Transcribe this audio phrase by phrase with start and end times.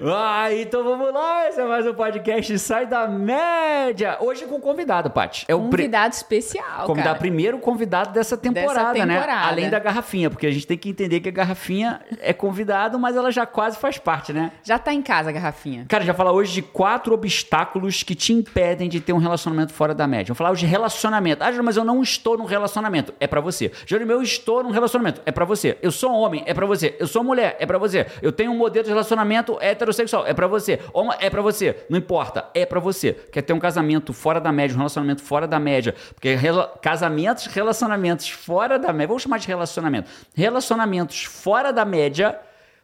[0.00, 4.16] Ah, então vamos lá, esse é mais um podcast Sai da Média.
[4.20, 5.44] Hoje com convidado, Paty.
[5.48, 7.18] É o pri- Convidado especial, convidado cara.
[7.18, 9.14] primeiro convidado dessa temporada, Dessa né?
[9.16, 9.48] temporada.
[9.48, 13.16] Além da garrafinha, porque a gente tem que entender que a garrafinha é convidado, mas
[13.16, 14.52] ela já quase faz parte, né?
[14.62, 15.84] Já tá em casa, garrafinha.
[15.88, 19.96] Cara, já falar hoje de quatro obstáculos que te impedem de ter um relacionamento fora
[19.96, 20.26] da média.
[20.26, 21.42] Vamos falar hoje de relacionamento.
[21.42, 23.12] Ah, Júlio, mas eu não estou num relacionamento.
[23.18, 23.72] É pra você.
[23.84, 25.20] Júlio, eu estou num relacionamento.
[25.26, 25.76] É pra você.
[25.82, 26.44] Eu sou homem.
[26.46, 26.94] É pra você.
[27.00, 27.56] Eu sou mulher.
[27.58, 28.06] É pra você.
[28.22, 29.58] Eu tenho um modelo de relacionamento
[29.88, 30.26] heterossexual.
[30.26, 30.78] É pra você.
[30.92, 31.84] Homo- É pra você.
[31.88, 32.46] Não importa.
[32.54, 33.12] É pra você.
[33.32, 35.94] Quer ter um casamento fora da média, um relacionamento fora da média.
[36.14, 39.08] Porque rela- casamentos, relacionamentos fora da média.
[39.08, 40.10] Vamos chamar de relacionamento.
[40.34, 42.38] Relacionamentos fora da média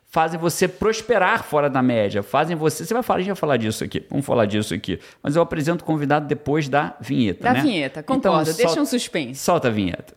[0.06, 2.84] fazem você prosperar fora da média, fazem você.
[2.84, 5.00] Você vai falar, a gente vai falar disso aqui, vamos falar disso aqui.
[5.23, 7.42] Mas eu apresento o convidado depois da vinheta.
[7.42, 7.60] Da né?
[7.62, 8.48] vinheta, concordo.
[8.50, 9.40] Então, Deixa um suspense.
[9.40, 10.14] Solta a vinheta.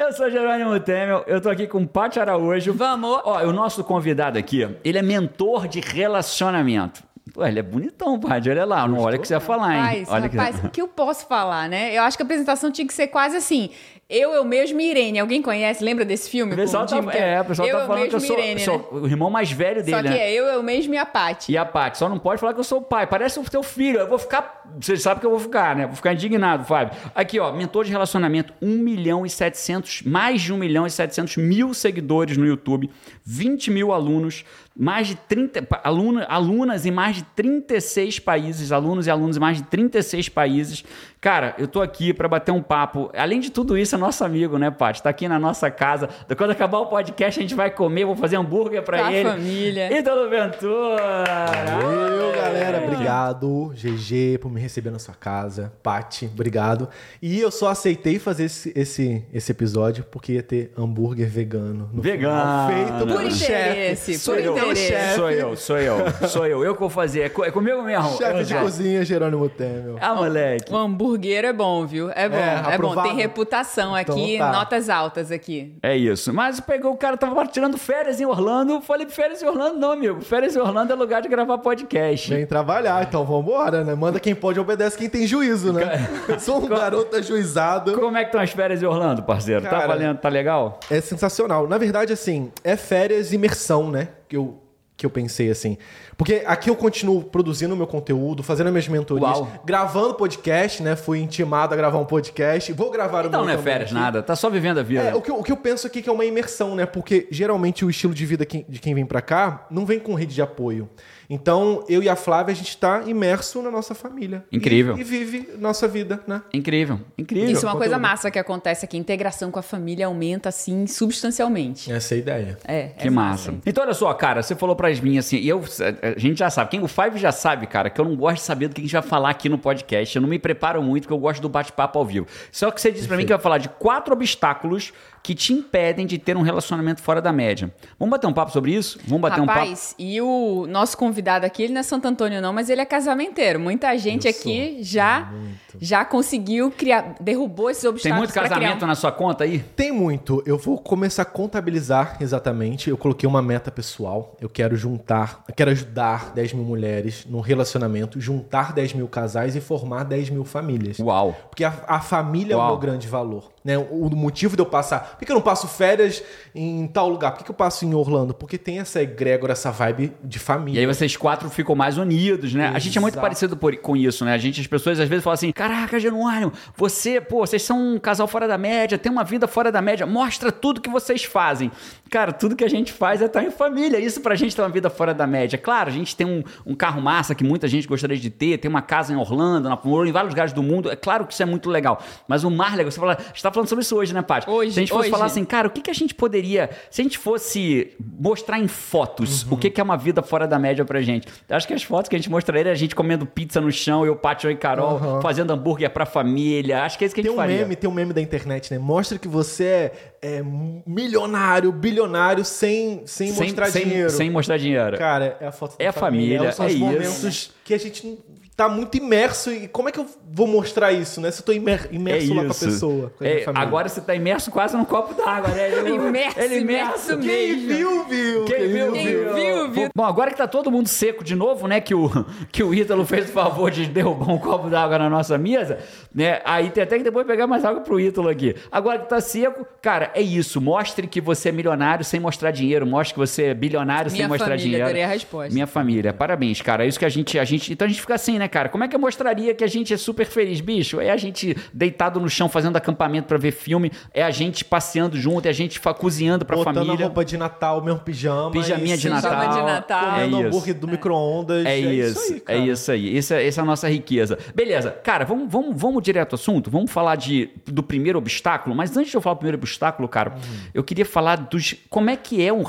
[0.00, 2.72] Eu sou Jerônimo Temel, eu tô aqui com Paty Araújo.
[2.72, 3.20] Vamos.
[3.22, 7.02] Ó, o nosso convidado aqui, ele é mentor de relacionamento.
[7.34, 9.82] Pô, ele é bonitão, Paty, olha lá, não olha o que você ia falar, hein?
[9.82, 11.94] Rapaz, olha rapaz, o que eu posso falar, né?
[11.94, 13.68] Eu acho que a apresentação tinha que ser quase assim.
[14.10, 15.20] Eu, eu mesmo e Irene.
[15.20, 15.84] Alguém conhece?
[15.84, 16.52] Lembra desse filme?
[16.52, 18.78] O pessoal tá, Jim é, o pessoal eu, tá falando que eu sou, Irene, sou
[18.78, 18.84] né?
[18.90, 20.18] o irmão mais velho dele, Só que né?
[20.18, 21.52] é eu, eu mesmo e a Paty.
[21.52, 23.06] E a Paty, só não pode falar que eu sou o pai.
[23.06, 24.00] Parece o teu filho.
[24.00, 24.64] Eu vou ficar.
[24.80, 25.86] Você sabe que eu vou ficar, né?
[25.86, 26.98] Vou ficar indignado, Fábio.
[27.14, 31.36] Aqui, ó, mentor de relacionamento, 1 milhão e 700, mais de 1 milhão e 700
[31.36, 32.90] mil seguidores no YouTube,
[33.24, 34.44] 20 mil alunos,
[34.80, 35.60] mais de 30.
[35.62, 40.28] pa- Aluna, alunas em mais de 36 países, alunos e alunos em mais de 36
[40.30, 40.82] países.
[41.20, 43.10] Cara, eu tô aqui para bater um papo.
[43.14, 45.02] Além de tudo isso, é nosso amigo, né, Paty?
[45.02, 46.08] Tá aqui na nossa casa.
[46.34, 49.28] Quando acabar o podcast, a gente vai comer, vou fazer hambúrguer para a ele.
[49.28, 49.98] família.
[49.98, 51.46] Ítalo Ventura!
[51.82, 52.82] Valeu, galera.
[52.84, 55.72] Obrigado, GG, por me receber na sua casa.
[55.82, 56.88] Pati, obrigado.
[57.20, 61.90] E eu só aceitei fazer esse, esse, esse episódio porque ia ter hambúrguer vegano.
[61.92, 62.40] No Vegano.
[62.40, 64.24] final, feito Por pelo interesse, chefe.
[64.24, 65.14] Por eu, chefe.
[65.16, 66.64] sou eu, sou eu, sou eu.
[66.64, 67.20] Eu que vou fazer.
[67.22, 68.16] É é comigo mesmo.
[68.16, 68.60] Chefe de já.
[68.60, 69.96] cozinha, Jerônimo Temel.
[70.00, 70.72] Ah, moleque.
[70.72, 72.10] O hambúrguer é bom, viu?
[72.10, 73.02] É bom, É, é, bom.
[73.02, 74.52] Tem reputação Então aqui, tá.
[74.52, 75.74] notas altas aqui.
[75.82, 76.32] É isso.
[76.32, 78.80] Mas pegou o cara, tava tirando férias em Orlando.
[78.80, 80.20] Falei, férias em Orlando não, amigo.
[80.20, 82.32] Férias em Orlando é lugar de gravar podcast.
[82.34, 83.94] Vem trabalhar, então vambora, né?
[83.94, 86.08] Manda quem pode, obedece quem tem juízo, né?
[86.28, 87.92] Eu sou um garoto ajuizado.
[87.98, 89.62] Como é que estão as férias em Orlando, parceiro?
[89.62, 90.18] tá Cara, valendo?
[90.18, 90.78] Tá legal?
[90.90, 91.66] É sensacional.
[91.68, 94.08] Na verdade, assim, é férias imersão, né?
[94.30, 94.62] Que eu,
[94.96, 95.76] que eu pensei assim.
[96.16, 99.50] Porque aqui eu continuo produzindo meu conteúdo, fazendo as minhas mentorias, Uau.
[99.64, 100.94] gravando podcast, né?
[100.94, 102.72] Fui intimado a gravar um podcast.
[102.72, 103.98] Vou gravar o Então meu não é férias, aqui.
[103.98, 104.22] nada.
[104.22, 105.02] Tá só vivendo a vida.
[105.02, 106.86] É, o que, eu, o que eu penso aqui que é uma imersão, né?
[106.86, 110.34] Porque geralmente o estilo de vida de quem vem pra cá não vem com rede
[110.34, 110.88] de apoio.
[111.30, 114.44] Então, eu e a Flávia, a gente tá imerso na nossa família.
[114.50, 114.98] Incrível.
[114.98, 116.42] E, e vive nossa vida, né?
[116.52, 117.50] Incrível, incrível.
[117.50, 118.96] Isso é uma coisa massa que acontece aqui.
[118.96, 121.92] A integração com a família aumenta, assim, substancialmente.
[121.92, 122.58] Essa é a ideia.
[122.64, 123.54] É, Que é massa.
[123.64, 125.62] Então, olha só, cara, você falou pra mim assim, e eu,
[126.02, 128.42] a gente já sabe, quem o Five já sabe, cara, que eu não gosto de
[128.42, 130.16] saber do que a gente vai falar aqui no podcast.
[130.16, 132.26] Eu não me preparo muito, porque eu gosto do bate-papo ao vivo.
[132.50, 134.92] Só que você disse pra mim que vai falar de quatro obstáculos
[135.22, 137.72] que te impedem de ter um relacionamento fora da média.
[137.98, 138.98] Vamos bater um papo sobre isso?
[139.06, 139.58] Vamos bater um papo.
[139.60, 142.84] Rapaz, e o nosso convidado aqui, ele não é Santo Antônio não, mas ele é
[142.86, 143.60] casamenteiro.
[143.60, 145.78] Muita gente Eu aqui já Muito.
[145.80, 149.44] já conseguiu criar, derrubou esses Tem obstáculos muito pra criar casamento um- na sua conta
[149.44, 149.58] aí?
[149.58, 150.42] Tem muito.
[150.46, 152.88] Eu vou começar a contabilizar exatamente.
[152.88, 154.36] Eu coloquei uma meta pessoal.
[154.40, 159.54] Eu quero juntar, eu quero ajudar 10 mil mulheres num relacionamento, juntar 10 mil casais
[159.54, 160.98] e formar 10 mil famílias.
[160.98, 161.36] Uau.
[161.50, 162.66] Porque a, a família é Uau.
[162.66, 163.50] o meu grande valor.
[163.64, 163.76] Né?
[163.76, 165.09] O, o motivo de eu passar.
[165.18, 166.22] Por que eu não passo férias
[166.54, 167.32] em tal lugar?
[167.32, 168.34] Por que, que eu passo em Orlando?
[168.34, 170.80] Porque tem essa egrégora, essa vibe de E família.
[170.80, 172.70] aí vocês quatro ficam mais unidos, né?
[172.74, 173.22] A gente é muito Exato.
[173.24, 174.32] parecido por- com isso, né?
[174.34, 177.98] A gente, as pessoas às vezes falam assim: caraca, Genuário, você, pô, vocês são um
[177.98, 181.70] casal fora da média, tem uma vida fora da média, mostra tudo que vocês fazem.
[182.10, 183.98] Cara, tudo que a gente faz é estar em família.
[183.98, 185.56] Isso pra gente é uma vida fora da média.
[185.58, 188.68] Claro, a gente tem um, um carro massa que muita gente gostaria de ter, tem
[188.68, 190.90] uma casa em Orlando, na, em vários lugares do mundo.
[190.90, 192.02] É claro que isso é muito legal.
[192.26, 194.50] Mas o mais legal, você fala, a gente tá falando sobre isso hoje, né, Paty?
[194.50, 195.10] Hoje, gente fosse hoje.
[195.10, 196.70] falar assim, cara, o que, que a gente poderia.
[196.90, 200.58] Se a gente fosse mostrar em fotos o que, que é uma vida fora da
[200.58, 201.26] média pra gente.
[201.48, 204.04] Acho que as fotos que a gente mostraria é a gente comendo pizza no chão,
[204.06, 205.20] eu, Pátio e Carol, Uhum.
[205.20, 206.82] fazendo hambúrguer pra família.
[206.84, 207.58] Acho que é isso que a Tem gente um faria.
[207.58, 208.78] meme, tem um meme da internet, né?
[208.78, 209.92] Mostra que você é,
[210.22, 210.42] é
[210.86, 214.10] milionário, bilionário, sem, sem, sem, mostrar sem, dinheiro.
[214.10, 214.98] sem mostrar dinheiro.
[214.98, 216.84] Cara, é a foto da É a família, São é os isso.
[216.84, 218.18] momentos que a gente
[218.60, 219.50] tá muito imerso.
[219.52, 221.30] E como é que eu vou mostrar isso, né?
[221.30, 223.12] Se eu tô imer- imerso lá com a pessoa.
[223.16, 223.66] Com a minha É, família.
[223.66, 225.70] agora você tá imerso quase num copo d'água, né?
[225.70, 227.18] Ele- Imerso, ele imerso imerso.
[227.18, 227.68] Quem mesmo.
[227.68, 228.44] viu, viu.
[228.44, 229.34] Quem viu, Quem viu.
[229.34, 229.88] viu, viu.
[229.94, 231.80] Bom, agora que tá todo mundo seco de novo, né?
[231.80, 232.08] Que o,
[232.52, 235.78] que o Ítalo fez o favor de derrubar um copo d'água na nossa mesa,
[236.14, 236.40] né?
[236.44, 238.54] Aí tem até que depois pegar mais água pro Ítalo aqui.
[238.70, 240.60] Agora que tá seco, cara, é isso.
[240.60, 242.86] Mostre que você é milionário sem mostrar dinheiro.
[242.86, 244.84] Mostre que você é bilionário sem Minha mostrar família, dinheiro.
[244.84, 245.52] adorei a resposta.
[245.52, 246.84] Minha família, parabéns, cara.
[246.84, 247.72] É isso que a gente, a gente.
[247.72, 248.68] Então a gente fica assim, né, cara?
[248.68, 251.00] Como é que eu mostraria que a gente é super feliz, bicho?
[251.00, 255.16] É a gente deitado no chão fazendo acampamento pra ver filme, é a gente passeando
[255.18, 257.06] junto, é a gente cozinhando pra Botando a família.
[257.06, 258.50] roupa de Natal, mesmo pijama.
[258.50, 259.30] Pijaminha de Natal.
[259.30, 259.98] Pijama de Natal.
[260.04, 260.46] É Comendo isso.
[260.48, 261.64] hambúrguer do micro-ondas.
[261.64, 263.16] É isso, aí, é isso aí.
[263.18, 264.38] Essa, essa é a nossa riqueza.
[264.54, 266.70] Beleza, cara, vamos, vamos, vamos direto ao assunto?
[266.70, 270.34] Vamos falar de, do primeiro obstáculo, mas antes de eu falar do primeiro obstáculo, cara,
[270.74, 271.74] eu queria falar dos.
[271.88, 272.62] Como é que é um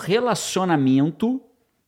[0.56, 1.42] relacionamento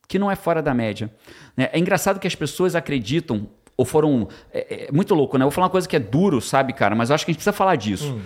[0.07, 1.09] que não é fora da média.
[1.55, 1.69] né?
[1.71, 3.47] É engraçado que as pessoas acreditam,
[3.83, 4.27] ou foram.
[4.53, 5.43] É, é muito louco, né?
[5.43, 6.95] Eu vou falar uma coisa que é duro, sabe, cara?
[6.95, 8.19] Mas eu acho que a gente precisa falar disso.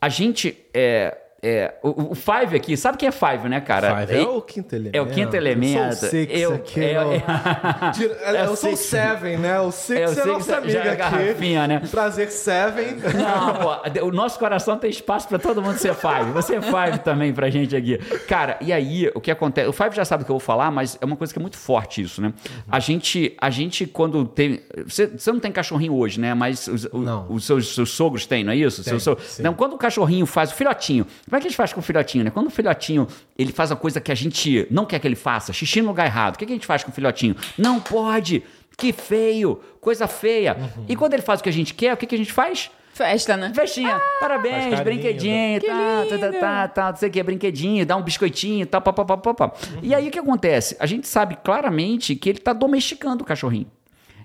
[0.00, 0.58] A gente.
[0.74, 4.06] É, é, o, o Five aqui, sabe quem é Five, né, cara?
[4.06, 4.96] Five é o quinto elemento.
[4.96, 5.78] É o quinto elemento.
[5.78, 6.80] Eu sou o Six Eu- aqui.
[6.80, 8.56] é- é- Tira- é o.
[8.76, 9.60] Seven, né?
[9.60, 10.96] O Six É, é, o a Six nossa já amiga é aqui.
[10.96, 11.82] garrafinha, né?
[11.90, 12.96] Prazer, Seven.
[12.96, 13.54] Não,
[14.00, 16.30] pô, o nosso coração tem espaço pra todo mundo ser Five.
[16.32, 17.98] Você é Five também pra gente aqui.
[18.26, 19.68] Cara, e aí, o que acontece?
[19.68, 21.42] O Five já sabe o que eu vou falar, mas é uma coisa que é
[21.42, 22.32] muito forte isso, né?
[22.70, 24.60] A gente, a gente quando tem...
[24.86, 26.32] Você, você não tem cachorrinho hoje, né?
[26.34, 26.88] Mas os,
[27.28, 28.82] os seus, seus sogros têm, não é isso?
[28.82, 29.42] Seu- seu- sim.
[29.42, 30.50] não, quando o cachorrinho faz...
[30.50, 31.06] O filhotinho.
[31.34, 32.30] Como é que a gente faz com o filhotinho, né?
[32.30, 35.52] Quando o filhotinho, ele faz uma coisa que a gente não quer que ele faça,
[35.52, 37.34] xixi no lugar errado, o que, que a gente faz com o filhotinho?
[37.58, 38.44] Não pode!
[38.76, 39.60] Que feio!
[39.80, 40.56] Coisa feia!
[40.56, 40.84] Uhum.
[40.88, 42.70] E quando ele faz o que a gente quer, o que, que a gente faz?
[42.92, 43.50] Festa, né?
[43.52, 46.38] Festinha, parabéns, Faz carinho, brinquedinho, Que tá, tá, tá, lindo.
[46.38, 49.34] tá, tá, não sei o que, brinquedinho, dá um biscoitinho, tá, pá, pá, pá, pá,
[49.34, 49.52] pá.
[49.82, 50.76] E aí o que acontece?
[50.78, 53.66] A gente sabe claramente que ele tá domesticando o cachorrinho.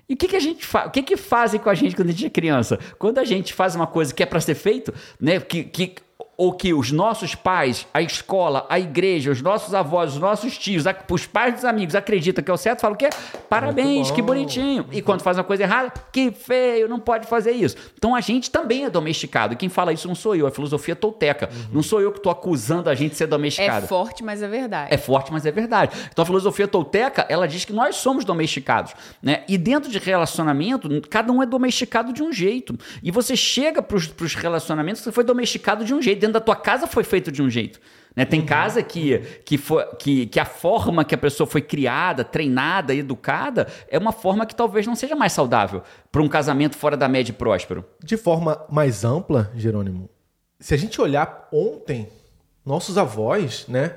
[0.08, 0.86] E o que, que a gente faz?
[0.86, 2.78] O que, que fazem com a gente quando a gente é criança?
[3.00, 5.40] Quando a gente faz uma coisa que é para ser feito, né?
[5.40, 5.94] Que, que,
[6.42, 10.86] ou que os nossos pais, a escola, a igreja, os nossos avós, os nossos tios,
[10.86, 13.10] a- os pais dos amigos acreditam que é o certo, falam o quê?
[13.46, 14.86] Parabéns, que bonitinho.
[14.90, 17.76] E quando faz uma coisa errada, que feio, não pode fazer isso.
[17.98, 19.52] Então a gente também é domesticado.
[19.52, 21.50] E quem fala isso não sou eu, é a filosofia tolteca.
[21.70, 23.86] Não sou eu que estou acusando a gente de ser É domesticado.
[23.86, 24.94] forte, mas é verdade.
[24.94, 25.94] É forte, mas é verdade.
[26.10, 29.44] Então a filosofia tolteca, ela diz que nós somos domesticados, né?
[29.46, 32.78] E dentro de relacionamento, cada um é domesticado de um jeito.
[33.02, 36.29] E você chega para os relacionamentos, você foi domesticado de um jeito.
[36.30, 37.80] Dentro da tua casa foi feito de um jeito.
[38.14, 38.24] Né?
[38.24, 42.94] Tem casa que, que, foi, que, que a forma que a pessoa foi criada, treinada,
[42.94, 47.08] educada, é uma forma que talvez não seja mais saudável para um casamento fora da
[47.08, 47.84] média e próspero.
[48.02, 50.08] De forma mais ampla, Jerônimo,
[50.58, 52.08] se a gente olhar ontem,
[52.64, 53.94] nossos avós, né?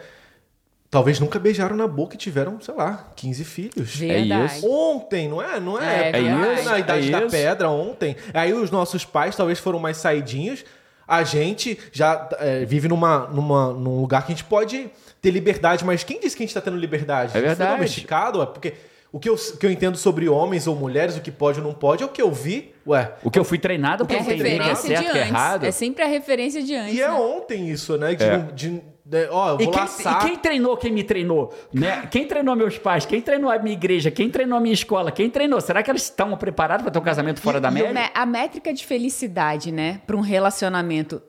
[0.89, 3.95] Talvez nunca beijaram na boca e tiveram, sei lá, 15 filhos.
[3.95, 4.57] Verdade.
[4.57, 4.69] isso.
[4.69, 5.59] Ontem, não é?
[5.59, 6.09] Não é?
[6.09, 6.65] É, Porque verdade.
[6.65, 7.29] na idade É da isso.
[7.31, 8.15] pedra, ontem.
[8.31, 10.63] Aí os nossos pais talvez foram mais saidinhos.
[11.07, 14.89] A gente já é, vive numa, numa, num lugar que a gente pode
[15.21, 15.83] ter liberdade.
[15.83, 17.31] Mas quem disse que a gente tá tendo liberdade?
[17.33, 17.75] É A gente foi verdade.
[17.75, 18.39] domesticado?
[18.39, 18.73] Ué, porque
[19.11, 21.65] o que, eu, o que eu entendo sobre homens ou mulheres, o que pode ou
[21.65, 22.73] não pode, é o que eu vi.
[22.87, 25.11] Ué, O que eu fui treinado para É a entender que é referência de certo,
[25.11, 25.55] que é errado.
[25.57, 25.67] antes.
[25.67, 26.95] É sempre a referência de antes.
[26.95, 27.13] E é né?
[27.13, 28.15] ontem isso, né?
[28.15, 28.37] De, É.
[28.53, 30.21] de- de- ó, eu E vou quem, laçar.
[30.25, 31.53] e quem treinou quem me treinou?
[31.73, 32.07] Né?
[32.09, 33.05] Quem treinou meus pais?
[33.05, 34.09] Quem treinou a minha igreja?
[34.09, 35.11] Quem treinou a minha escola?
[35.11, 35.59] Quem treinou?
[35.61, 37.93] Será que elas estão preparadas para ter um casamento fora da e eu- média?
[37.93, 41.21] Né, A métrica de felicidade, né, para um relacionamento.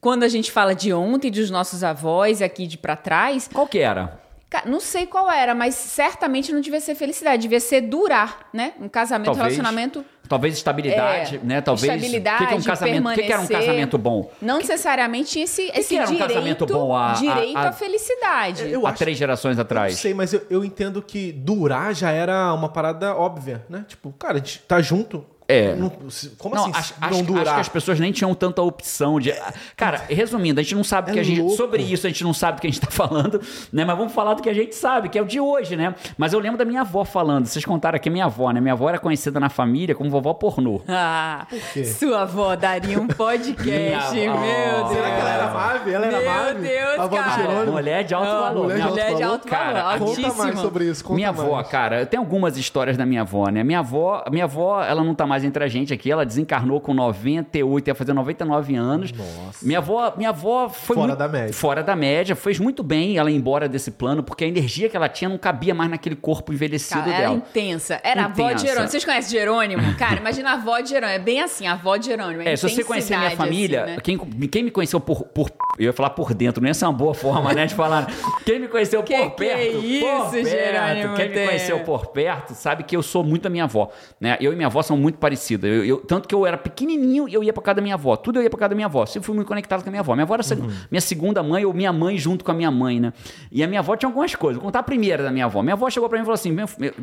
[0.00, 3.78] Quando a gente fala de ontem, dos nossos avós aqui de pra trás, Qual que
[3.78, 4.20] era?
[4.66, 8.72] Não sei qual era, mas certamente não devia ser felicidade, devia ser durar, né?
[8.80, 9.56] Um casamento, um Talvez.
[9.56, 11.60] relacionamento Talvez estabilidade, É, né?
[11.60, 11.92] Talvez.
[11.92, 13.08] estabilidade, o que, que é um casamento?
[13.08, 14.30] O que, que era um casamento bom?
[14.40, 17.68] não necessariamente tinha esse, esse que era um direito, casamento bom há- há- direito há-
[17.68, 18.70] à felicidade.
[18.70, 19.96] Eu Há acho- três gerações Não atrás.
[19.98, 23.84] sei, mas eu, eu entendo que durar já era uma parada óbvia, né?
[23.86, 25.26] Tipo, cara, a gente tá junto.
[25.52, 25.74] É.
[25.74, 25.92] Não-
[26.38, 27.42] como Não, assim acho, não acho- durar?
[27.46, 29.32] acho que as pessoas nem tinham tanta opção de.
[29.76, 31.40] Cara, resumindo, a gente não sabe o que É a gente.
[31.40, 31.56] louco.
[31.56, 33.40] Sobre isso, a gente não sabe o que a gente tá falando,
[33.72, 33.84] né?
[33.84, 35.94] Mas vamos falar do que a gente sabe, que é o de hoje, né?
[36.16, 37.46] Mas eu lembro da minha avó falando.
[37.46, 38.60] Vocês contaram aqui minha avó, né?
[38.60, 40.80] Minha avó era conhecida na família como vovó pornô.
[40.88, 41.84] Ah, quê?
[41.84, 44.40] sua avó daria um podcast, Minha avó.
[44.40, 44.88] meu Deus.
[44.92, 45.92] Será que ela era Mave?
[45.92, 46.60] Ela era Meu Mave?
[46.68, 47.64] Deus, a avó cara.
[47.70, 48.62] Mulher de alto Não, valor.
[48.64, 49.32] mulher de Minha- alto Mulher de valor?
[49.32, 51.04] alto Cara, valor, Conta mais sobre isso.
[51.04, 51.68] Conta minha avó, mais.
[51.68, 53.64] cara, eu tenho algumas histórias da minha avó, né?
[53.64, 56.92] Minha avó, minha avó, ela não tá mais entre a gente aqui, ela desencarnou com
[56.94, 59.12] 98, ia fazer 99 anos.
[59.12, 59.64] Nossa.
[59.66, 61.52] Minha avó, minha avó foi Fora muito- da média.
[61.52, 64.96] Fora da média, fez muito bem ela ir embora desse plano, porque a energia que
[64.96, 67.34] ela tinha não cabia mais naquele corpo envelhecido Cara, era dela.
[67.36, 68.00] intensa.
[68.02, 68.66] Era a avó de Intensa.
[68.66, 68.88] Jerônimo.
[68.90, 69.94] Vocês conhecem Jerônimo?
[69.96, 71.16] Cara, imagina a avó de Jerônimo.
[71.16, 72.42] É bem assim, a avó de Jerônimo.
[72.42, 73.98] É, se você conhecer minha família, assim, né?
[74.02, 75.50] quem, quem me conheceu por, por.
[75.78, 77.66] Eu ia falar por dentro, não ia ser uma boa forma, né?
[77.66, 78.06] De falar.
[78.44, 79.60] Quem me conheceu Que por que perto.
[79.60, 83.46] é por isso, perto, Jerônimo Quem me conheceu por perto sabe que eu sou muito
[83.46, 83.90] a minha avó.
[84.20, 84.36] Né?
[84.40, 85.66] Eu e minha avó são muito parecida.
[85.66, 88.14] Eu, eu- tanto que eu era pequenininho e eu ia pra casa da minha avó.
[88.16, 89.04] Tudo eu ia pra casa da minha avó.
[89.06, 90.12] Sempre fui muito conectado com a minha avó.
[90.14, 93.00] Minha avó era seg- minha segunda mãe ou minha mãe junto com a minha mãe,
[93.00, 93.12] né?
[93.50, 94.56] E a minha avó tinha algumas coisas.
[94.56, 95.62] Vou contar a primeira da minha avó.
[95.62, 96.54] Minha avó chegou pra mim e falou assim: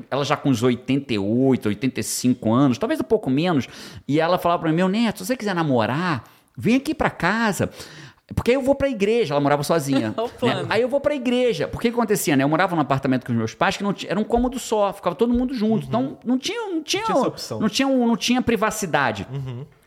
[0.10, 3.68] ela já com uns 88, 85 anos, talvez um pouco menos.
[4.08, 6.24] E ela falava pra mim: meu neto, se você quiser namorar,
[6.58, 7.70] vem aqui pra casa.
[8.36, 10.14] Porque aí eu vou pra igreja, ela morava sozinha.
[10.40, 10.62] Plano.
[10.64, 10.68] né?
[10.70, 11.68] Aí eu vou pra igreja.
[11.68, 12.44] Porque o que acontecia, né?
[12.44, 14.94] Eu morava num apartamento com os meus pais que não tinha, era um cômodo só,
[14.94, 15.88] ficava todo mundo junto.
[15.88, 17.60] Então não tinha, não tinha, Tinha essa opção.
[17.60, 19.28] não tinha, não tinha privacidade.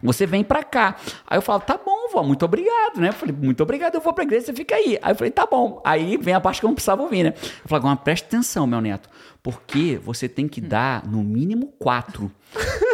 [0.03, 0.97] Você vem pra cá.
[1.27, 3.09] Aí eu falo, tá bom, vó, muito obrigado, né?
[3.11, 4.99] Eu falei, muito obrigado, eu vou pra igreja, você fica aí.
[5.01, 5.81] Aí eu falei, tá bom.
[5.85, 7.35] Aí vem a parte que eu não precisava ouvir, né?
[7.37, 9.09] Eu falei, agora presta atenção, meu neto,
[9.43, 12.31] porque você tem que dar no mínimo quatro.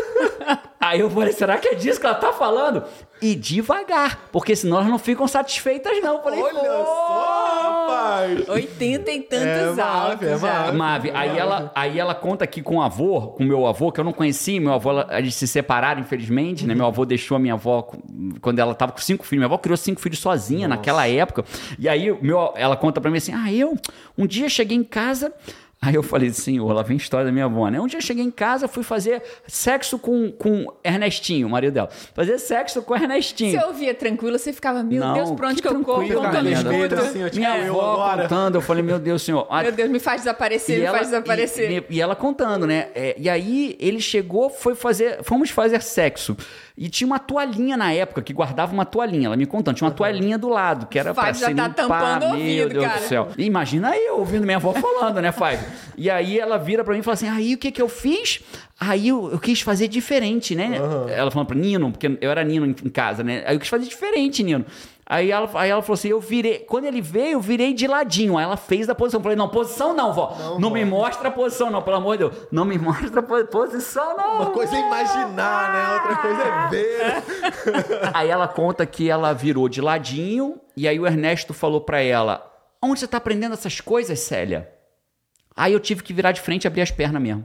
[0.80, 2.84] Aí eu falei, será que é disso que ela tá falando?
[3.20, 6.18] E devagar, porque senão elas não ficam satisfeitas, não.
[6.18, 8.48] Eu falei, Olha "Pô!" só, rapaz!
[8.48, 10.48] 80 e tantos É, Mave, altos é já.
[10.72, 10.76] Mave.
[10.76, 13.98] Mave, aí ela, aí ela conta aqui com o avô, com o meu avô, que
[13.98, 16.76] eu não conheci, meu avô, ela- eles se separaram, infelizmente, né?
[16.76, 17.90] Meu avô deixou a minha avó
[18.40, 19.40] quando ela tava com cinco filhos.
[19.40, 21.44] Minha avó criou cinco filhos sozinha naquela época.
[21.76, 23.74] E aí meu, ela conta pra mim assim: ah, eu
[24.16, 25.32] um dia cheguei em casa.
[25.80, 27.80] Aí eu falei, senhor, lá vem a história da minha avó, né?
[27.80, 31.88] Um dia eu cheguei em casa, fui fazer sexo com, com Ernestinho, o marido dela.
[32.14, 33.58] Fazer sexo com Ernestinho.
[33.60, 36.02] Você ouvia tranquilo, você ficava, meu Não, Deus, pra onde que que, eu corro?
[36.02, 36.94] eu Medo, escuto?
[36.96, 38.22] assim, tipo, Minha eu avó agora.
[38.22, 39.46] contando, eu falei, meu Deus, senhor.
[39.62, 41.70] Meu Deus, me faz desaparecer, me faz desaparecer.
[41.88, 42.88] E, e ela contando, né?
[42.92, 46.36] É, e aí ele chegou, foi fazer, fomos fazer sexo.
[46.76, 49.26] E tinha uma toalhinha na época que guardava uma toalhinha.
[49.26, 51.66] Ela me contando, tinha uma toalhinha do lado que era pra Fábio já se tá
[51.66, 51.74] limpar.
[51.74, 53.00] tampando o Meu ouvido, Deus cara.
[53.00, 53.28] do céu.
[53.36, 55.67] E Imagina eu ouvindo minha avó falando, né, Fábio?
[55.96, 58.40] E aí ela vira pra mim e fala assim: aí o que que eu fiz?
[58.80, 60.78] Aí eu, eu quis fazer diferente, né?
[61.14, 63.42] Ela falando pra Nino, porque eu era Nino em, em casa, né?
[63.46, 64.64] Aí eu quis fazer diferente, Nino.
[65.10, 66.58] Aí ela, aí ela falou assim: eu virei.
[66.60, 68.36] Quando ele veio, eu virei de ladinho.
[68.36, 69.18] Aí ela fez da posição.
[69.18, 70.36] Eu falei: não, posição não, vó.
[70.60, 72.34] Não, me mostra a posição, não, pelo amor de Deus.
[72.52, 74.34] Não me mostra a po- posição, não.
[74.36, 75.94] Uma coisa é imaginar, né?
[75.94, 77.22] Outra coisa é ver.
[78.14, 80.60] Aí ela conta que ela virou de ladinho.
[80.76, 82.46] E aí o Ernesto falou pra ela:
[82.82, 84.70] onde você tá aprendendo essas coisas, Célia?
[85.58, 87.44] Aí eu tive que virar de frente e abrir as pernas mesmo.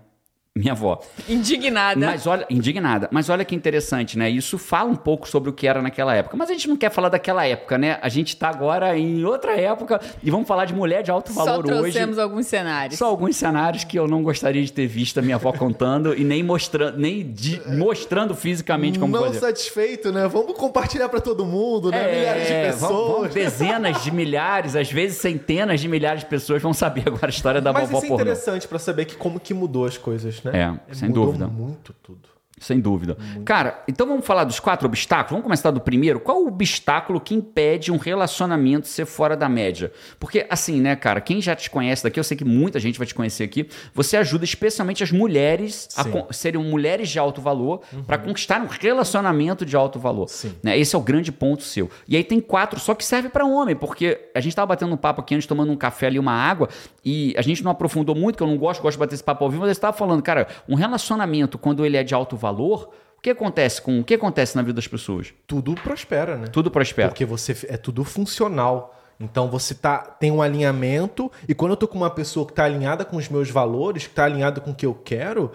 [0.55, 1.01] Minha avó.
[1.27, 1.99] Indignada.
[1.99, 3.07] Mas olha, indignada.
[3.11, 4.29] Mas olha que interessante, né?
[4.29, 6.37] Isso fala um pouco sobre o que era naquela época.
[6.37, 7.97] Mas a gente não quer falar daquela época, né?
[8.03, 11.43] A gente tá agora em outra época e vamos falar de mulher de alto Só
[11.43, 11.73] valor hoje.
[11.93, 12.99] trouxemos alguns cenários.
[12.99, 16.23] Só alguns cenários que eu não gostaria de ter visto a minha avó contando e
[16.23, 19.39] nem mostrando, nem di- mostrando fisicamente como Não fazer.
[19.39, 20.27] satisfeito, né?
[20.27, 22.15] Vamos compartilhar pra todo mundo, né?
[22.15, 23.33] Milhares de É, vão- vão pessoas.
[23.33, 27.59] dezenas de milhares, às vezes centenas de milhares de pessoas vão saber agora a história
[27.59, 30.79] da Mas vovó isso é interessante pra saber que como que mudou as coisas, né?
[30.89, 31.47] É, sem mudou dúvida.
[31.47, 32.32] muito tudo.
[32.63, 33.17] Sem dúvida.
[33.43, 35.31] Cara, então vamos falar dos quatro obstáculos?
[35.31, 36.19] Vamos começar do primeiro.
[36.19, 39.91] Qual o obstáculo que impede um relacionamento ser fora da média?
[40.19, 43.05] Porque, assim, né, cara, quem já te conhece daqui, eu sei que muita gente vai
[43.05, 46.11] te conhecer aqui, você ajuda especialmente as mulheres a Sim.
[46.11, 50.29] con- serem mulheres de alto valor para conquistar um relacionamento de alto valor.
[50.29, 50.53] Sim.
[50.63, 50.77] Né?
[50.77, 51.89] Esse é o grande ponto seu.
[52.07, 54.97] E aí tem quatro, só que serve para homem, porque a gente tava batendo um
[54.97, 56.69] papo aqui antes, tomando um café ali, uma água,
[57.03, 59.43] e a gente não aprofundou muito, que eu não gosto, gosto de bater esse papo
[59.43, 62.89] ao vivo, mas você tava falando, cara, um relacionamento, quando ele é de alto valor,
[63.17, 65.33] o que acontece com o que acontece na vida das pessoas?
[65.47, 66.47] Tudo prospera, né?
[66.47, 67.09] Tudo prospera.
[67.09, 68.99] Porque você é tudo funcional.
[69.19, 72.65] Então você tá, tem um alinhamento, e quando eu tô com uma pessoa que tá
[72.65, 75.51] alinhada com os meus valores, que tá alinhada com o que eu quero,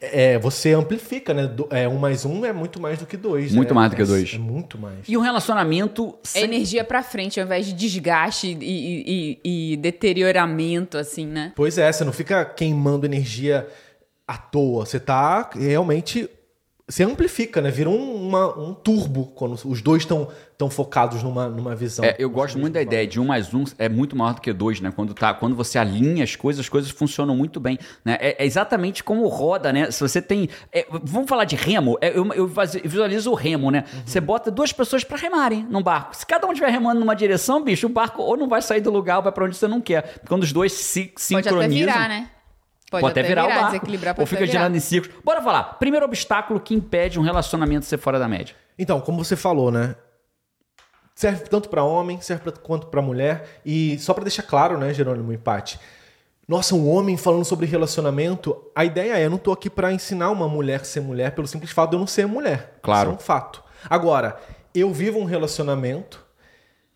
[0.00, 1.46] é, você amplifica, né?
[1.46, 3.52] Do- É, um mais um é muito mais do que dois.
[3.52, 3.74] Muito né?
[3.74, 4.34] mais do que É- dois.
[4.34, 4.96] É muito mais.
[5.06, 6.44] E um relacionamento É sem...
[6.44, 11.52] energia pra frente, ao invés de desgaste e, e- e- e deterioramento, assim, né?
[11.54, 13.66] Pois é, você não fica queimando energia
[14.34, 14.86] à toa.
[14.86, 16.28] Você tá realmente.
[16.88, 17.70] Você amplifica, né?
[17.70, 22.04] Vira um, uma- um turbo quando os dois estão tão focados numa, numa visão.
[22.04, 24.52] É, eu gosto muito da ideia de um mais um é muito maior do que
[24.52, 24.92] dois, né?
[24.94, 27.78] Quando, tá, quando você alinha as coisas, as coisas funcionam muito bem.
[28.04, 28.18] Né?
[28.20, 29.90] É, é exatamente como roda, né?
[29.90, 30.48] Se você tem.
[30.72, 31.96] é, vamos falar de remo.
[32.00, 32.50] É, eu, eu
[32.84, 33.84] visualizo o remo, né?
[34.04, 36.14] Você bota duas pessoas para remarem num barco.
[36.16, 38.90] Se cada um estiver remando numa direção, bicho, o barco ou não vai sair do
[38.90, 40.20] lugar ou vai para onde você não quer.
[40.28, 41.60] Quando os dois se Pode sincronizam.
[41.60, 42.28] até virar, né?
[43.00, 43.64] Pode, até virar, o barco.
[43.66, 44.60] desequilibrar, ou pode fica até virar.
[44.64, 45.16] girando em círculos.
[45.24, 45.64] Bora falar.
[45.78, 48.54] Primeiro obstáculo que impede um relacionamento ser fora da média.
[48.78, 49.94] Então, como você falou, né?
[51.14, 53.60] Serve tanto para homem, serve pra- quanto para mulher.
[53.64, 55.78] E só para deixar claro, né, Jerônimo, empate.
[56.48, 60.30] Nossa, um homem falando sobre relacionamento, a ideia é, eu não tô aqui para ensinar
[60.30, 62.78] uma mulher a ser mulher pelo simples fato de eu não ser mulher.
[62.82, 63.10] Claro.
[63.10, 63.62] Isso é um fato.
[63.88, 64.36] Agora,
[64.74, 66.24] eu vivo um relacionamento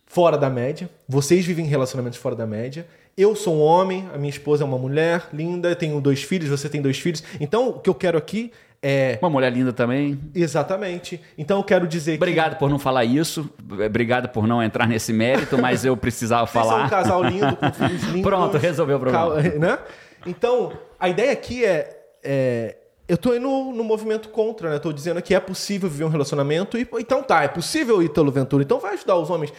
[0.05, 2.87] fora da média, vocês vivem relacionamentos fora da média.
[3.16, 6.50] Eu sou um homem, a minha esposa é uma mulher linda, eu tenho dois filhos,
[6.50, 7.25] você tem dois filhos.
[7.40, 10.20] Então, o que eu quero aqui é Uma mulher linda também.
[10.35, 11.20] Exatamente.
[11.37, 13.49] Então eu quero dizer Obrigado por não falar isso.
[13.85, 16.90] Obrigado por não entrar nesse mérito, mas eu precisava que vocês são um falar.
[16.90, 18.23] casal lindo, com filhos lindos.
[18.23, 19.37] Pronto, resolveu o problema.
[19.58, 19.78] Né?
[20.26, 22.76] Então, a ideia aqui é, é
[23.08, 24.78] eu tô indo no movimento contra, né?
[24.78, 28.62] Tô dizendo que é possível viver um relacionamento e então tá, é possível Ítalo Ventura,
[28.62, 29.52] então vai ajudar os homens.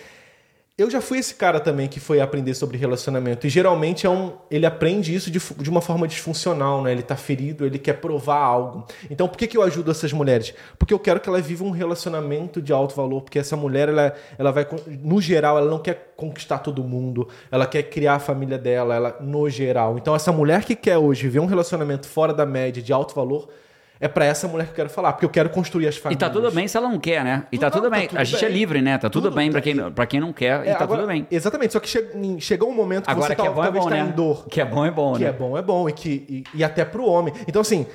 [0.79, 3.47] Eu já fui esse cara também que foi aprender sobre relacionamento.
[3.47, 6.91] E geralmente é um, ele aprende isso de, de uma forma disfuncional, né?
[6.91, 8.85] Ele tá ferido, ele quer provar algo.
[9.09, 10.53] Então por que, que eu ajudo essas mulheres?
[10.77, 13.23] Porque eu quero que ela viva um relacionamento de alto valor.
[13.23, 14.67] Porque essa mulher, ela, ela vai,
[15.01, 17.27] no geral, ela não quer conquistar todo mundo.
[17.49, 19.97] Ela quer criar a família dela, ela, no geral.
[19.97, 23.49] Então essa mulher que quer hoje viver um relacionamento fora da média, de alto valor,
[23.99, 26.17] é para essa mulher que eu quero falar, porque eu quero construir as famílias.
[26.17, 27.45] E tá tudo bem se ela não quer, né?
[27.51, 28.01] E tá tudo Não, bem.
[28.03, 28.57] tá tudo a gente é bem.
[28.57, 28.97] livre, né?
[28.97, 30.65] Tá tudo, Tudo bem tá pra quem, pra quem não quer.
[30.65, 31.27] e É, tá agora- tudo bem.
[31.31, 32.07] Exatamente, só que che-
[32.39, 34.01] chegou um momento que Agora você que é tá, bom é talvez bom, tá né?
[34.01, 34.45] em dor.
[34.47, 35.29] Que é bom é bom, que né?
[35.29, 37.33] é bom é bom e que e, e até pro homem.
[37.47, 37.85] Então assim,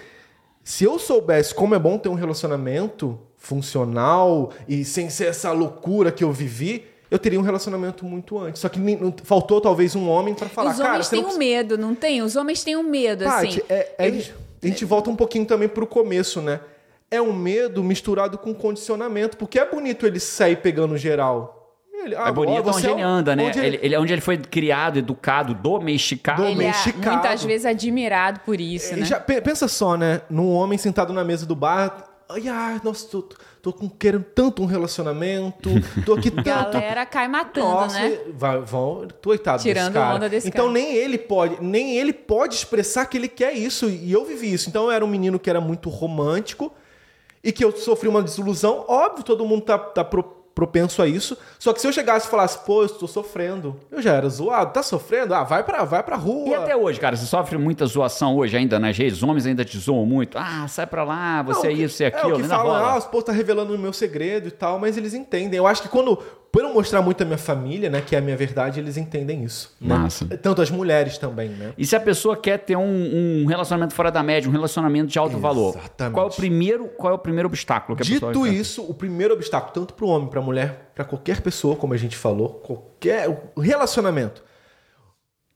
[0.65, 6.11] se eu soubesse como é bom ter um relacionamento funcional e sem ser essa loucura
[6.13, 8.61] que eu vivi, eu teria um relacionamento muito antes.
[8.61, 11.31] Só que não- faltou talvez um homem pra falar, Os cara, homens você têm não
[11.31, 12.23] um precisa- medo, não tem?
[12.23, 13.61] Os homens têm um medo, assim.
[13.69, 14.23] é- é- Eu-
[14.63, 16.61] a gente volta um pouquinho também pro começo, né?
[17.11, 21.59] É um medo misturado com condicionamento, porque é bonito ele sair pegando geral.
[22.05, 23.45] Ele, ah, É bonito onde ele um- anda, né?
[23.47, 26.43] onde Ele, ele- onde ele foi criado, educado, domesticado.
[26.43, 27.17] Dom- Ele é domesticado.
[27.17, 29.05] muitas vezes admirado por isso, E né?
[29.07, 30.23] já- pe- pensa só, né?
[30.29, 32.09] Num homem sentado na mesa do bar.
[32.29, 33.29] Ai, ai, nossa, tô,
[33.63, 35.71] tô com- querendo tanto um relacionamento.
[36.05, 36.73] Tô aqui tanto.
[36.73, 38.19] Galera cai matando, Nossa, né?
[38.35, 40.15] vai, vão, coitado Tirando desse cara.
[40.17, 40.73] onda desse então cara.
[40.79, 43.89] nem ele pode, nem ele pode expressar que ele quer isso.
[43.89, 44.69] E eu vivi isso.
[44.69, 46.73] Então eu era um menino que era muito romântico
[47.43, 48.85] e que eu sofri uma desilusão.
[48.89, 51.37] Óbvio, todo mundo tá, tá pro- propenso a isso.
[51.59, 54.73] Só que se eu chegasse e falasse, pô, eu estou sofrendo, eu já era zoado.
[54.73, 55.35] Tá sofrendo?
[55.35, 56.49] Ah, vai pra, vai pra rua.
[56.49, 59.65] E até hoje, cara, você sofre muita zoação hoje ainda nas redes, os homens ainda
[59.65, 60.37] te zoam muito.
[60.39, 62.97] Ah, sai pra lá, você Não, é isso e É, aquilo, o que falam, ah,
[62.97, 65.57] os pô, tá revelando o meu segredo e tal, mas eles entendem.
[65.59, 66.19] Eu acho que quando,
[66.53, 69.43] por eu mostrar muito a minha família, né, que é a minha verdade, eles entendem
[69.43, 69.75] isso.
[69.81, 69.97] né?
[69.97, 70.27] Massa.
[70.37, 71.73] Tanto as mulheres também, né?
[71.79, 75.19] E se a pessoa quer ter um, um relacionamento fora da média, um relacionamento de
[75.19, 76.13] alto valor, Exatamente.
[76.15, 78.93] qual é o primeiro, qual é o primeiro obstáculo que a pessoa Dito isso, o
[78.93, 82.19] primeiro obstáculo, tanto para o homem, para a mulher, para qualquer pessoa, como a gente
[82.19, 84.45] falou, qualquer relacionamento.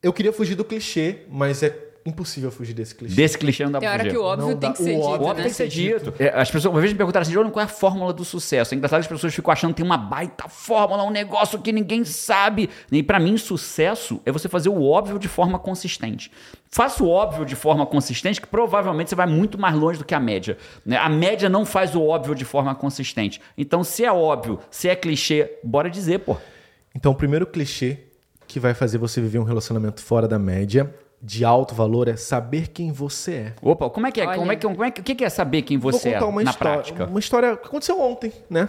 [0.03, 3.15] Eu queria fugir do clichê, mas é impossível fugir desse clichê.
[3.15, 4.13] Desse clichê não dá Tem pra hora fugir.
[4.15, 5.35] que o óbvio Não tem dá- que ser óbvio O dito, óbvio né?
[5.43, 6.15] tem que ser dito.
[6.19, 8.75] É, As pessoas, uma vez me perguntaram assim, Jônio, qual é a fórmula do sucesso?
[8.75, 11.73] É engraçado que as pessoas ficam achando que tem uma baita fórmula, um negócio que
[11.73, 12.71] ninguém sabe.
[12.91, 16.31] E pra mim, sucesso é você fazer o óbvio de forma consistente.
[16.71, 20.15] Faça o óbvio de forma consistente, que provavelmente você vai muito mais longe do que
[20.15, 20.59] a média.
[20.85, 20.97] né?
[20.97, 23.41] A média não faz o óbvio de forma consistente.
[23.57, 26.37] Então, se é óbvio, se é clichê, bora dizer, pô.
[26.95, 27.99] Então, o primeiro clichê
[28.47, 32.69] que vai fazer você viver um relacionamento fora da média, de alto valor, é saber
[32.69, 33.53] quem você é.
[33.63, 34.27] Opa, como é que é?
[34.27, 34.39] Olha.
[34.39, 36.29] Como é que, como é que, o que é saber quem você Vou contar é
[36.29, 37.07] uma na história, prática?
[37.07, 38.69] uma história que aconteceu ontem, né?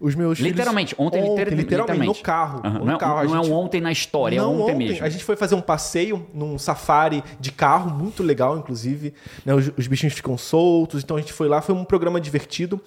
[0.00, 2.60] Os meus filhos- Literalmente, ontem, liter- literalmente, no carro.
[2.64, 4.62] Aham, no Não, é- carro, a não é gente- um ontem na história, Não, é
[4.64, 5.04] ontem, mesmo.
[5.04, 9.14] A gente foi fazer um passeio num safari de carro, muito legal, inclusive.
[9.46, 9.54] né?
[9.54, 12.80] Os, os bichinhos ficam soltos, então a gente foi lá, foi um programa divertido.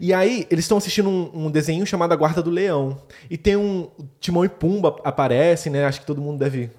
[0.00, 2.98] E aí, eles estão assistindo um, um desenho chamado A Guarda do Leão.
[3.28, 3.88] E tem um.
[4.20, 5.84] Timão e Pumba aparecem, né?
[5.84, 6.70] Acho que todo mundo deve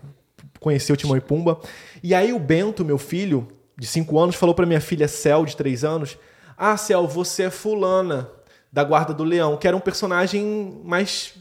[0.62, 1.60] conhecer o Timão e Pumba.
[2.02, 5.58] E aí, o Bento, meu filho, de 5 anos, falou pra minha filha Cel, de
[5.58, 6.18] 3 anos:
[6.58, 8.30] Ah, Cel, você é fulana
[8.72, 11.34] da Guarda do Leão, que era um personagem mais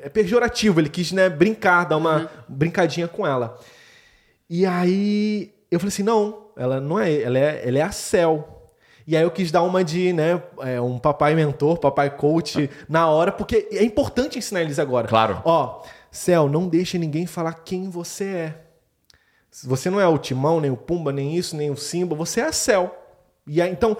[0.00, 3.58] é pejorativo, ele quis né, brincar, dar uma brincadinha com ela.
[4.48, 8.54] E aí eu falei assim: não, ela não é, ela é, ela é a Cel.
[9.06, 13.08] E aí eu quis dar uma de, né, é, um papai mentor, papai coach na
[13.08, 15.08] hora, porque é importante ensinar eles agora.
[15.08, 15.40] Claro.
[15.46, 15.82] Ó,
[16.18, 18.64] Cel, não deixe ninguém falar quem você é.
[19.64, 22.44] Você não é o Timão, nem o Pumba, nem isso, nem o Simba, você é
[22.44, 22.94] a Cel.
[23.46, 23.96] E aí, então,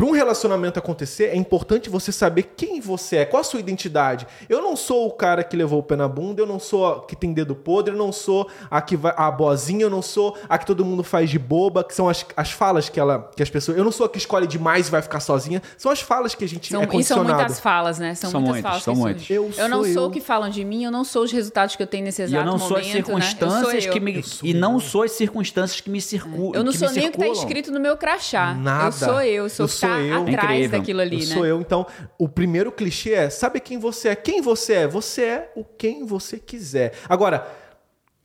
[0.00, 4.26] para um relacionamento acontecer, é importante você saber quem você é, qual a sua identidade.
[4.48, 7.04] Eu não sou o cara que levou o pé na bunda, eu não sou a
[7.04, 10.38] que tem dedo podre, eu não sou a que vai, a boazinha, eu não sou
[10.48, 13.42] a que todo mundo faz de boba, que são as, as falas que ela que
[13.42, 13.76] as pessoas.
[13.76, 15.60] Eu não sou a que escolhe demais e vai ficar sozinha.
[15.76, 17.34] São as falas que a gente São, é e são condicionado.
[17.34, 18.14] muitas falas, né?
[18.14, 18.82] São, São muitas muitas, falas.
[18.82, 19.22] são que muitas.
[19.26, 19.62] surgem.
[19.62, 20.08] Eu não sou sou eu.
[20.08, 22.42] o que falam de mim, eu não sou os resultados que eu tenho nesse exato
[22.42, 23.16] eu não sou as momento, né?
[23.16, 24.02] Eu circunstâncias sou que eu.
[24.02, 24.24] me.
[24.44, 26.52] E não sou as circunstâncias que me circulam.
[26.54, 27.32] Eu não sou nem o que tá circulam.
[27.44, 28.54] escrito no meu crachá.
[28.54, 28.86] Nada.
[28.86, 30.22] Eu sou eu, sou Eu o que sou eu.
[30.22, 30.78] atrás Incrível.
[30.78, 31.34] daquilo ali, eu né?
[31.34, 31.60] sou eu.
[31.60, 31.86] Então,
[32.18, 34.16] o primeiro clichê é: sabe quem você é?
[34.16, 34.86] Quem você é?
[34.86, 36.92] Você é o quem você quiser.
[37.08, 37.46] Agora,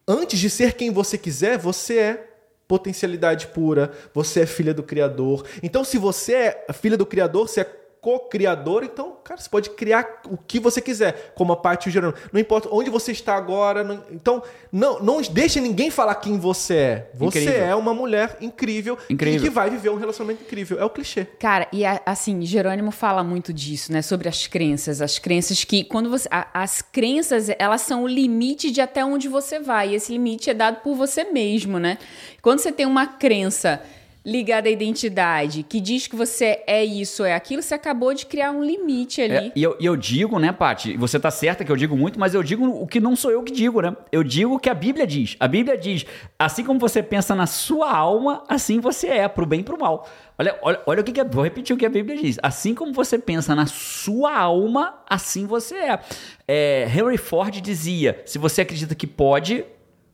[0.07, 2.29] antes de ser quem você quiser, você é
[2.67, 5.45] potencialidade pura, você é filha do Criador.
[5.61, 6.33] Então, se você
[6.67, 10.79] é filha do Criador, você é co-criador, então, cara, você pode criar o que você
[10.79, 12.19] quiser, como a Paty e o Gerônimo.
[12.31, 13.83] Não importa onde você está agora.
[13.83, 17.09] não- então, não, não deixe ninguém falar quem você é.
[17.15, 17.65] Você Incrível.
[17.65, 19.39] é uma mulher incrível, Incrível.
[19.39, 20.79] e que vai viver um relacionamento incrível.
[20.79, 21.25] É o clichê.
[21.39, 24.03] Cara, e a- assim, Jerônimo fala muito disso, né?
[24.03, 25.01] Sobre as crenças.
[25.01, 26.27] As crenças que, quando você.
[26.29, 29.89] a- as crenças, elas são o limite de até onde você vai.
[29.89, 31.97] E esse limite é dado por você mesmo, né?
[32.41, 33.81] Quando você tem uma crença
[34.25, 38.51] ligada à identidade, que diz que você é isso, é aquilo, você acabou de criar
[38.51, 39.35] um limite ali.
[39.35, 42.19] É, e, eu, e eu digo, né, Paty, você tá certa que eu digo muito,
[42.19, 43.95] mas eu digo o que não sou eu que digo, né?
[44.11, 45.35] Eu digo o que a Bíblia diz.
[45.39, 46.05] A Bíblia diz,
[46.39, 50.07] assim como você pensa na sua alma, assim você é, pro bem e pro mal.
[50.39, 52.37] Olha, olha, olha o que, que é, vou repetir o que a Bíblia diz.
[52.41, 55.99] Assim como você pensa na sua alma, assim você é.
[56.47, 59.63] é Henry Ford dizia, se você acredita que pode,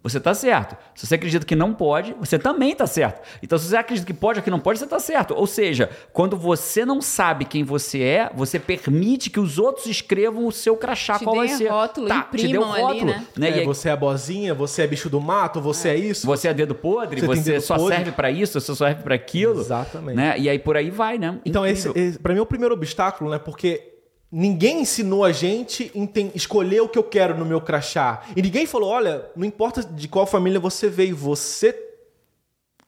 [0.03, 0.75] você está certo.
[0.95, 3.21] Se você acredita que não pode, você também está certo.
[3.41, 5.35] Então, se você acredita que pode ou que não pode, você está certo.
[5.35, 10.47] Ou seja, quando você não sabe quem você é, você permite que os outros escrevam
[10.47, 11.69] o seu crachá te qual vai ser.
[11.69, 13.27] Rótulo, tá, te deu rótulo, ali, né?
[13.37, 13.49] né?
[13.49, 16.25] É, aí, você é bozinha, você é bicho do mato, você é, é isso.
[16.25, 17.95] Você é dedo podre, você, você só podre.
[17.95, 19.59] serve para isso, você só serve para aquilo.
[19.59, 20.15] Exatamente.
[20.15, 20.35] Né?
[20.39, 21.39] E aí por aí vai, né?
[21.45, 21.91] Então, Incrível.
[21.91, 23.37] esse, esse para mim é o primeiro obstáculo, né?
[23.37, 23.90] Porque
[24.31, 25.91] Ninguém ensinou a gente
[26.33, 28.21] escolher o que eu quero no meu crachá.
[28.35, 31.90] E ninguém falou: olha, não importa de qual família você veio, você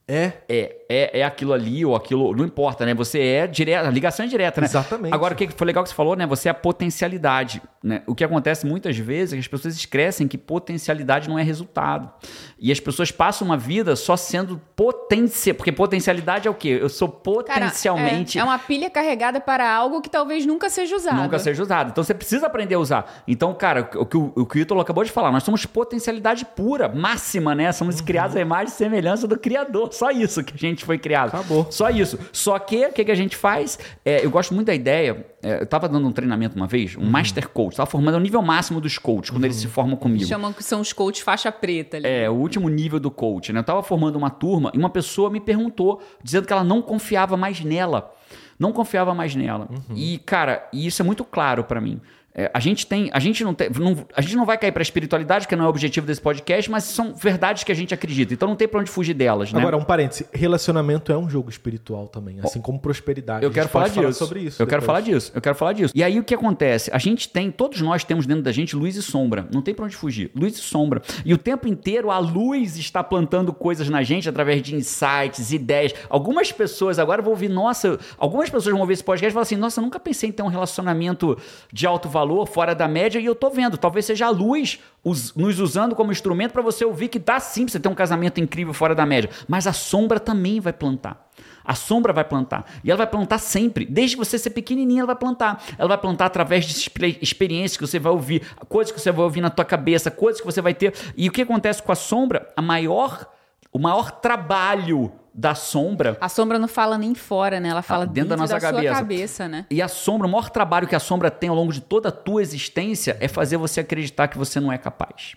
[0.07, 0.33] é.
[0.49, 2.93] É, é, é aquilo ali ou aquilo, não importa, né?
[2.93, 4.67] Você é direta, a ligação é direta, né?
[4.67, 5.13] Exatamente.
[5.13, 6.27] Agora, o que foi legal que você falou, né?
[6.27, 8.03] Você é a potencialidade, né?
[8.05, 12.11] O que acontece muitas vezes é que as pessoas esquecem que potencialidade não é resultado.
[12.59, 16.79] E as pessoas passam uma vida só sendo potência, porque potencialidade é o quê?
[16.81, 18.37] Eu sou potencialmente...
[18.37, 21.15] Cara, é, é, uma pilha carregada para algo que talvez nunca seja usado.
[21.15, 21.91] Nunca seja usado.
[21.91, 23.23] Então, você precisa aprender a usar.
[23.25, 26.45] Então, cara, o que o, o, que o Ítalo acabou de falar, nós somos potencialidade
[26.45, 27.71] pura, máxima, né?
[27.71, 28.05] Somos uhum.
[28.05, 29.92] criados à imagem e semelhança do Criador.
[29.93, 31.29] Só isso que a gente foi criado.
[31.29, 31.67] Acabou.
[31.69, 32.19] Só isso.
[32.31, 33.79] Só que, o que, que a gente faz?
[34.03, 35.25] É, eu gosto muito da ideia.
[35.41, 37.09] É, eu estava dando um treinamento uma vez, um uhum.
[37.09, 37.73] Master Coach.
[37.73, 39.47] Estava formando o nível máximo dos coaches, quando uhum.
[39.47, 40.25] eles se formam comigo.
[40.25, 42.07] Chamam que são os coaches faixa preta ali.
[42.07, 43.59] É, o último nível do coach, né?
[43.59, 47.37] Eu estava formando uma turma e uma pessoa me perguntou, dizendo que ela não confiava
[47.37, 48.11] mais nela.
[48.57, 49.67] Não confiava mais nela.
[49.69, 49.95] Uhum.
[49.95, 51.99] E, cara, isso é muito claro para mim.
[52.35, 54.81] É, a gente tem, a gente não, tem, não, a gente não vai cair para
[54.81, 58.33] espiritualidade, que não é o objetivo desse podcast, mas são verdades que a gente acredita.
[58.33, 59.59] Então não tem para onde fugir delas, né?
[59.59, 63.45] Agora um parêntese, relacionamento é um jogo espiritual também, assim como prosperidade.
[63.45, 64.01] Eu quero falar disso.
[64.01, 64.61] Falar sobre isso.
[64.61, 64.69] Eu depois.
[64.69, 65.31] quero falar disso.
[65.35, 65.93] Eu quero falar disso.
[65.95, 66.89] E aí o que acontece?
[66.91, 69.47] A gente tem, todos nós temos dentro da gente luz e sombra.
[69.53, 70.31] Não tem para onde fugir.
[70.35, 71.03] Luz e sombra.
[71.23, 75.93] E o tempo inteiro a luz está plantando coisas na gente através de insights, ideias.
[76.09, 79.55] Algumas pessoas agora vão ouvir, nossa, algumas pessoas vão ouvir esse podcast e falar assim:
[79.55, 81.37] "Nossa, eu nunca pensei em ter um relacionamento
[81.71, 83.77] de alto valor valor fora da média e eu tô vendo.
[83.77, 87.73] Talvez seja a luz nos usando como instrumento para você ouvir que dá sim pra
[87.73, 89.29] você ter um casamento incrível fora da média.
[89.47, 91.29] Mas a sombra também vai plantar.
[91.65, 92.65] A sombra vai plantar.
[92.83, 93.85] E ela vai plantar sempre.
[93.85, 95.63] Desde você ser pequenininha, ela vai plantar.
[95.77, 99.41] Ela vai plantar através de experiências que você vai ouvir, coisas que você vai ouvir
[99.41, 100.93] na tua cabeça, coisas que você vai ter.
[101.15, 102.51] E o que acontece com a sombra?
[102.55, 103.27] A maior,
[103.71, 106.17] o maior trabalho da sombra.
[106.21, 107.69] A sombra não fala nem fora, né?
[107.69, 108.93] Ela fala dentro, dentro da nossa da cabeça.
[108.93, 109.65] cabeça, né?
[109.69, 112.11] E a sombra, o maior trabalho que a sombra tem ao longo de toda a
[112.11, 115.35] tua existência é fazer você acreditar que você não é capaz.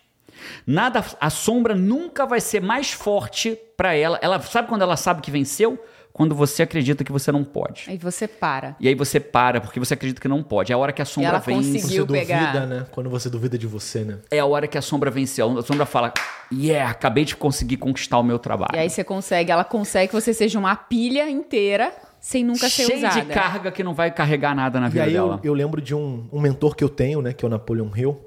[0.66, 4.18] Nada, a sombra nunca vai ser mais forte para ela.
[4.22, 5.82] Ela sabe quando ela sabe que venceu?
[6.16, 7.84] Quando você acredita que você não pode.
[7.88, 8.74] Aí você para.
[8.80, 10.72] E aí você para, porque você acredita que não pode.
[10.72, 11.74] É a hora que a sombra ela vence.
[11.74, 12.52] Conseguiu você pegar.
[12.52, 12.86] duvida, né?
[12.90, 14.16] Quando você duvida de você, né?
[14.30, 15.58] É a hora que a sombra venceu.
[15.58, 16.14] A sombra fala,
[16.50, 18.70] yeah, acabei de conseguir conquistar o meu trabalho.
[18.74, 22.86] E aí você consegue, ela consegue que você seja uma pilha inteira sem nunca ser
[22.86, 23.12] Cheio usada.
[23.12, 25.38] Cheio de carga que não vai carregar nada na vida e aí dela.
[25.42, 27.34] Eu, eu lembro de um, um mentor que eu tenho, né?
[27.34, 28.18] Que é o Napoleon Hill.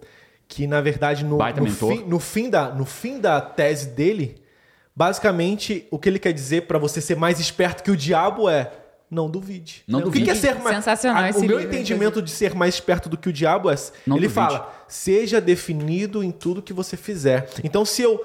[0.48, 4.36] Que, na verdade, no, no, fim, no, fim, da, no fim da tese dele
[4.96, 8.72] Basicamente, o que ele quer dizer para você ser mais esperto que o diabo é
[9.10, 9.84] não duvide.
[9.88, 10.24] Não duvide.
[10.24, 13.18] O que, é ser mais Sensacional a, O meu entendimento de ser mais esperto do
[13.18, 13.76] que o diabo é
[14.06, 14.34] não ele duvide.
[14.34, 17.50] fala: "Seja definido em tudo que você fizer".
[17.64, 18.24] Então, se eu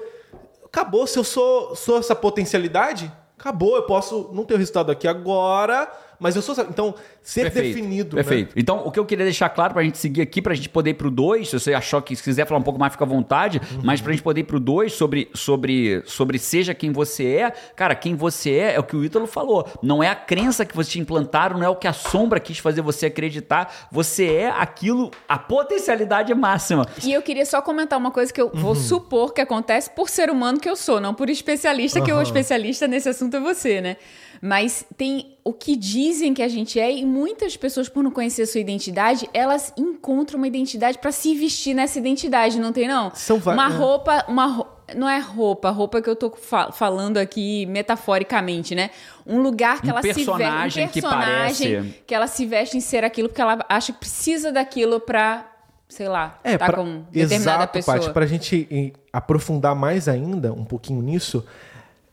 [0.63, 5.07] acabou, se eu sou sou essa potencialidade, acabou, eu posso não ter o resultado aqui
[5.07, 6.55] agora, mas eu sou.
[6.69, 7.75] Então, ser Perfeito.
[7.75, 8.15] definido.
[8.15, 8.23] Né?
[8.23, 8.55] Perfeito.
[8.55, 8.61] Né?
[8.61, 10.95] Então, o que eu queria deixar claro pra gente seguir aqui, pra gente poder ir
[10.95, 13.59] pro 2, se você achou que se quiser falar um pouco mais, fica à vontade,
[13.59, 13.81] uhum.
[13.83, 17.95] mas pra gente poder ir pro 2 sobre, sobre, sobre seja quem você é, cara,
[17.95, 19.67] quem você é é o que o Ítalo falou.
[19.81, 22.59] Não é a crença que você te implantaram, não é o que a sombra quis
[22.59, 23.87] fazer você acreditar.
[23.91, 26.85] Você é aquilo, a potencialidade máxima.
[27.03, 28.59] E eu queria só comentar uma coisa que eu uhum.
[28.59, 32.05] vou supor que acontece por ser humano que eu sou, não por especialista, uhum.
[32.05, 33.97] que o especialista nesse assunto é você, né?
[34.45, 38.43] Mas tem o que dizem que a gente é e muitas pessoas, por não conhecer
[38.43, 43.11] a sua identidade, elas encontram uma identidade para se vestir nessa identidade, não tem não?
[43.15, 48.75] São uma roupa, uma não é roupa, roupa que eu tô fa falando aqui metaforicamente,
[48.75, 48.91] né?
[49.25, 52.77] Um lugar que um ela se veste, um personagem que parece que ela se veste
[52.77, 55.43] em ser aquilo porque ela acha que precisa daquilo para
[55.89, 57.97] sei lá, é, tá pra, com determinada exato, pessoa.
[57.97, 61.43] Paty, pra gente aprofundar mais ainda um pouquinho nisso,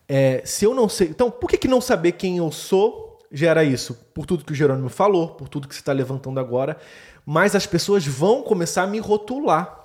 [0.07, 1.07] é, se eu não sei.
[1.07, 3.95] Então, por que, que não saber quem eu sou gera isso?
[4.13, 6.77] Por tudo que o Jerônimo falou, por tudo que você está levantando agora.
[7.25, 9.82] Mas as pessoas vão começar a me rotular.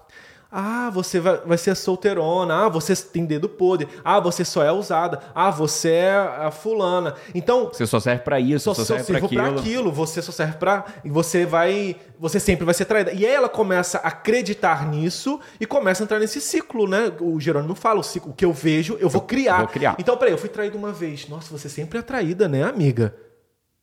[0.51, 2.65] Ah, você vai, vai ser solteirona.
[2.65, 3.87] Ah, você tem dedo podre.
[4.03, 5.21] Ah, você só é usada.
[5.35, 7.15] Ah, você é a fulana.
[7.35, 9.59] Então, Você só serve pra isso, só, só, serve pra sirvo pra aquilo.
[9.61, 9.93] aquilo.
[9.93, 10.87] Você só serve pra.
[11.05, 11.97] E você vai.
[12.19, 13.13] Você sempre vai ser traída.
[13.13, 17.13] E aí ela começa a acreditar nisso e começa a entrar nesse ciclo, né?
[17.21, 19.59] O Jerônimo fala: o, ciclo, o que eu vejo, eu vou criar.
[19.59, 19.97] vou criar.
[19.99, 21.29] Então, peraí, eu fui traído uma vez.
[21.29, 23.15] Nossa, você sempre é traída, né, amiga?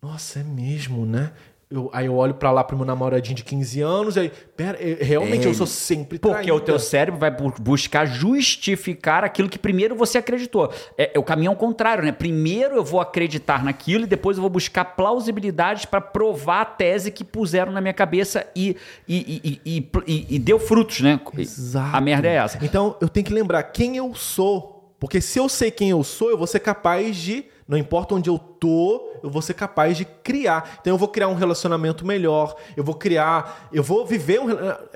[0.02, 1.32] Nossa, é mesmo, né?
[1.70, 5.04] Eu- aí eu olho pra lá pro meu namoradinho de 15 anos, aí, pera, eu-
[5.04, 6.54] realmente É, eu sou sempre Porque traída.
[6.54, 10.72] o teu cérebro vai bu- buscar justificar aquilo que primeiro você acreditou.
[10.98, 12.12] É, é o caminho ao contrário, né?
[12.12, 17.10] Primeiro eu vou acreditar naquilo e depois eu vou buscar plausibilidades para provar a tese
[17.12, 18.76] que puseram na minha cabeça e,
[19.08, 21.20] e, e, e, e- e deu frutos, né?
[21.38, 21.96] Exato.
[21.98, 22.64] A merda é essa.
[22.64, 24.74] Então eu tenho que lembrar quem eu sou.
[25.00, 27.46] Porque se eu sei quem eu sou, eu vou ser capaz de.
[27.68, 30.78] Não importa onde eu tô, eu vou ser capaz de criar.
[30.80, 32.56] Então eu vou criar um relacionamento melhor.
[32.78, 33.68] Eu vou criar.
[33.74, 34.48] Eu vou viver um.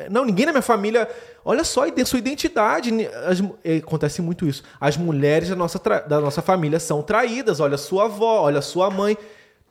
[0.10, 1.10] Não, ninguém na minha família.
[1.44, 2.92] Olha só a sua identidade.
[3.26, 4.63] As é, acontece muito isso.
[4.80, 7.60] As mulheres da nossa, da nossa família são traídas.
[7.60, 9.18] Olha sua avó, olha sua mãe.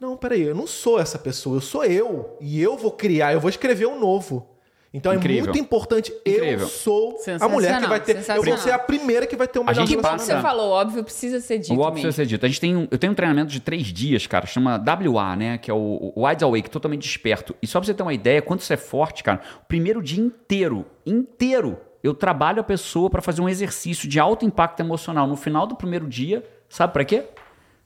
[0.01, 2.37] Não, peraí, eu não sou essa pessoa, eu sou eu.
[2.40, 4.58] E eu vou criar, eu vou escrever um novo.
[4.92, 5.42] Então Incrível.
[5.42, 6.11] é muito importante.
[6.24, 6.66] Eu Incrível.
[6.66, 8.16] sou a mulher que vai ter.
[8.31, 10.46] Eu vou ser a primeira que vai ter o melhor gente Que bom que relacionamento.
[10.46, 12.03] você falou, óbvio, precisa ser dito O óbvio mesmo.
[12.07, 12.46] precisa ser dito.
[12.46, 15.59] A gente tem um, eu tenho um treinamento de três dias, cara, chama WA, né?
[15.59, 17.55] Que é o, o Wide Awake, totalmente desperto.
[17.61, 20.24] E só pra você ter uma ideia, quanto isso é forte, cara, o primeiro dia
[20.24, 25.27] inteiro, inteiro, eu trabalho a pessoa pra fazer um exercício de alto impacto emocional.
[25.27, 27.24] No final do primeiro dia, sabe pra quê?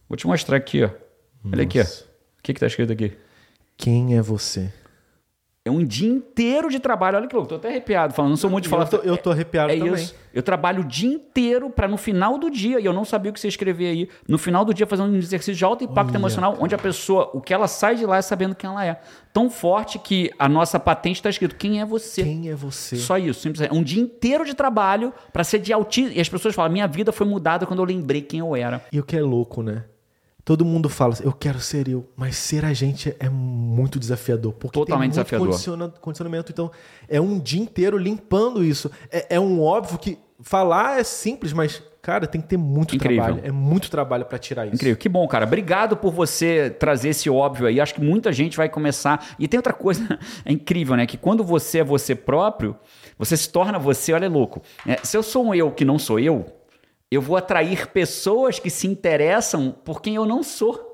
[0.08, 0.90] Vou te mostrar aqui, ó.
[1.52, 1.82] Olha aqui, ó.
[1.82, 2.04] Nossa.
[2.04, 3.12] O que que tá escrito aqui?
[3.76, 4.72] Quem é você?
[5.64, 7.16] É um dia inteiro de trabalho.
[7.16, 8.30] Olha que louco, tô até arrepiado falando.
[8.30, 8.82] Não sou muito de falar.
[8.84, 9.94] Eu tô, eu tô arrepiado É também.
[9.94, 10.12] isso.
[10.34, 13.34] Eu trabalho o dia inteiro para no final do dia, e eu não sabia o
[13.34, 16.16] que você escrever aí, no final do dia fazer um exercício de alto impacto Olha,
[16.16, 19.00] emocional, onde a pessoa, o que ela sai de lá é sabendo quem ela é.
[19.32, 22.24] Tão forte que a nossa patente está escrito quem é você.
[22.24, 22.96] Quem é você?
[22.96, 23.72] Só isso, simplesmente.
[23.72, 26.16] Um dia inteiro de trabalho para ser de altíssimo.
[26.16, 28.84] E as pessoas falam: minha vida foi mudada quando eu lembrei quem eu era.
[28.90, 29.84] E o que é louco, né?
[30.44, 34.52] Todo mundo fala assim, eu quero ser eu, mas ser a gente é muito desafiador.
[34.54, 35.46] Porque Totalmente tem muito desafiador.
[35.48, 36.50] condiciona- condicionamento.
[36.50, 36.70] Então,
[37.08, 38.90] é um dia inteiro limpando isso.
[39.10, 43.22] É, é um óbvio que falar é simples, mas, cara, tem que ter muito Incrível.
[43.24, 43.46] trabalho.
[43.46, 44.74] É muito trabalho pra tirar isso.
[44.74, 45.44] Incrível, que bom, cara.
[45.46, 47.80] Obrigado por você trazer esse óbvio aí.
[47.80, 49.24] Acho que muita gente vai começar.
[49.38, 51.06] E tem outra coisa, é incrível, né?
[51.06, 52.74] Que quando você é você próprio,
[53.16, 54.60] você se torna você, olha é louco.
[54.84, 56.44] É, se eu sou um eu que não sou eu,
[57.14, 60.90] eu vou atrair pessoas que se interessam por quem eu não sou.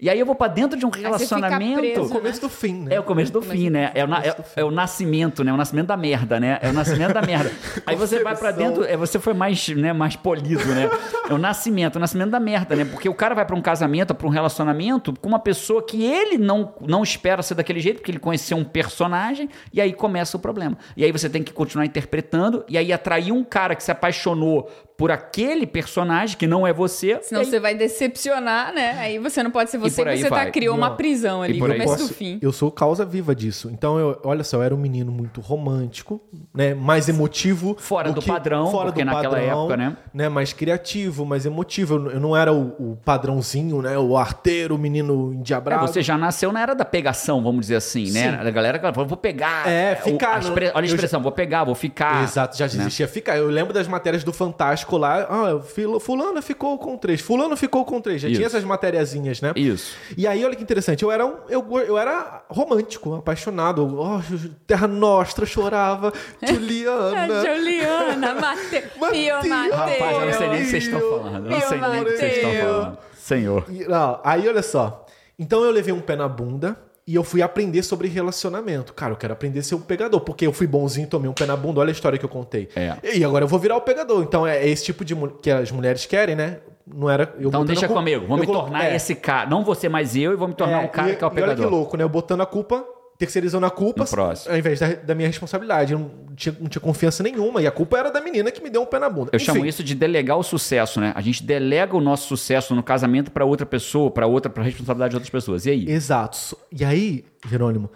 [0.00, 1.78] E aí eu vou pra dentro de um relacionamento.
[1.78, 2.94] preso, É o começo do fim, né?
[2.96, 3.92] É o começo do fim, né?
[3.94, 5.52] É o, na- é- é o nascimento, né?
[5.52, 6.58] O nascimento da merda, né?
[6.60, 7.52] É o nascimento da merda.
[7.86, 8.68] Aí você vai pra Concepção.
[8.80, 10.90] dentro, é, você foi mais, né, mais polido, né?
[11.30, 12.84] É o nascimento, o nascimento da merda, né?
[12.84, 16.36] Porque o cara vai pra um casamento, pra um relacionamento com uma pessoa que ele
[16.36, 20.40] não, não espera ser daquele jeito, porque ele conheceu um personagem, e aí começa o
[20.40, 20.76] problema.
[20.96, 24.68] E aí você tem que continuar interpretando, e aí atrair um cara que se apaixonou
[25.02, 27.18] por aquele personagem que não é você.
[27.22, 28.96] Senão e aí- você vai decepcionar, né?
[29.00, 30.50] Aí você não pode ser você, por aí você tá, vai.
[30.52, 30.96] criou uma Não.
[30.96, 32.38] prisão ali, começo posso- do fim.
[32.40, 33.68] Eu sou causa viva disso.
[33.72, 36.20] Então, eu, olha só, eu era um menino muito romântico,
[36.54, 36.72] né?
[36.74, 37.76] Mais emotivo.
[37.78, 40.28] Fora do padrão, fora porque do naquela padrão, época, né?
[40.28, 41.94] Mais criativo, mais emotivo.
[41.96, 43.98] Eu, eu não era o, o padrãozinho, né?
[43.98, 45.86] O arteiro, o menino É, endiabrado.
[45.86, 48.38] você já nasceu na era da pegação, vamos dizer assim, né?
[48.40, 49.68] A galera que fala, vou pegar.
[49.68, 52.22] É, O- ficar, a expre- Olha a expressão, vou pegar, vou ficar.
[52.22, 52.72] Exato, já né?
[52.74, 53.36] existia ficar.
[53.36, 55.26] Eu lembro das matérias do Fantástico lá.
[55.28, 55.60] Ah,
[56.00, 58.20] fulano ficou com três, fulano ficou com três.
[58.20, 58.36] Já Isso.
[58.36, 59.52] tinha essas matériazinhas, né?
[59.56, 59.96] Isso.
[60.16, 63.98] E aí, olha que interessante, eu era, um, eu, eu era romântico, apaixonado.
[63.98, 64.20] Oh,
[64.66, 66.12] Terra Nostra, chorava.
[66.42, 67.44] Juliana.
[67.44, 68.82] Juliana, Mate...
[68.82, 69.46] Pio Mateus.
[69.46, 69.76] Mateu.
[69.76, 71.44] Rapaz, eu não sei nem o que vocês estão falando.
[71.46, 72.98] Eu não sei nem o que vocês estão falando.
[73.16, 73.64] Senhor.
[73.68, 75.06] E, não, aí, olha só.
[75.38, 76.76] Então eu levei um pé na bunda
[77.06, 78.92] e eu fui aprender sobre relacionamento.
[78.94, 81.46] Cara, eu quero aprender a ser um pegador, porque eu fui bonzinho, tomei um pé
[81.46, 81.80] na bunda.
[81.80, 82.68] Olha a história que eu contei.
[82.76, 82.96] É.
[83.16, 84.22] E agora eu vou virar o pegador.
[84.22, 86.58] Então é esse tipo de que as mulheres querem, né?
[86.86, 87.34] Não era.
[87.38, 88.26] Então deixa comigo.
[88.26, 89.48] Vou me colo- tornar é, esse cara.
[89.48, 91.26] Não vou ser mais eu e vou me tornar é, um cara e, que é
[91.26, 91.70] o e olha que pegador.
[91.70, 92.04] louco, né?
[92.04, 92.84] Eu botando a culpa,
[93.22, 94.04] terceirizando a culpa
[94.48, 95.92] ao invés da, da minha responsabilidade.
[95.92, 97.62] Eu não tinha, não tinha confiança nenhuma.
[97.62, 99.30] E a culpa era da menina que me deu um pé na bunda.
[99.32, 101.12] Eu Enfim, chamo isso de delegar o sucesso, né?
[101.14, 105.10] A gente delega o nosso sucesso no casamento pra outra pessoa, pra outra, pra responsabilidade
[105.10, 105.66] de outras pessoas.
[105.66, 105.88] E aí?
[105.88, 106.56] Exato.
[106.72, 107.88] E aí, Jerônimo,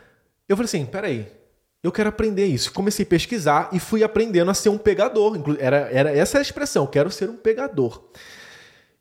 [0.48, 1.26] eu falei assim: peraí,
[1.82, 2.72] eu quero aprender isso.
[2.72, 5.36] Comecei a pesquisar e fui aprendendo a ser um pegador.
[5.58, 8.00] Era, era essa a expressão, quero ser um pegador.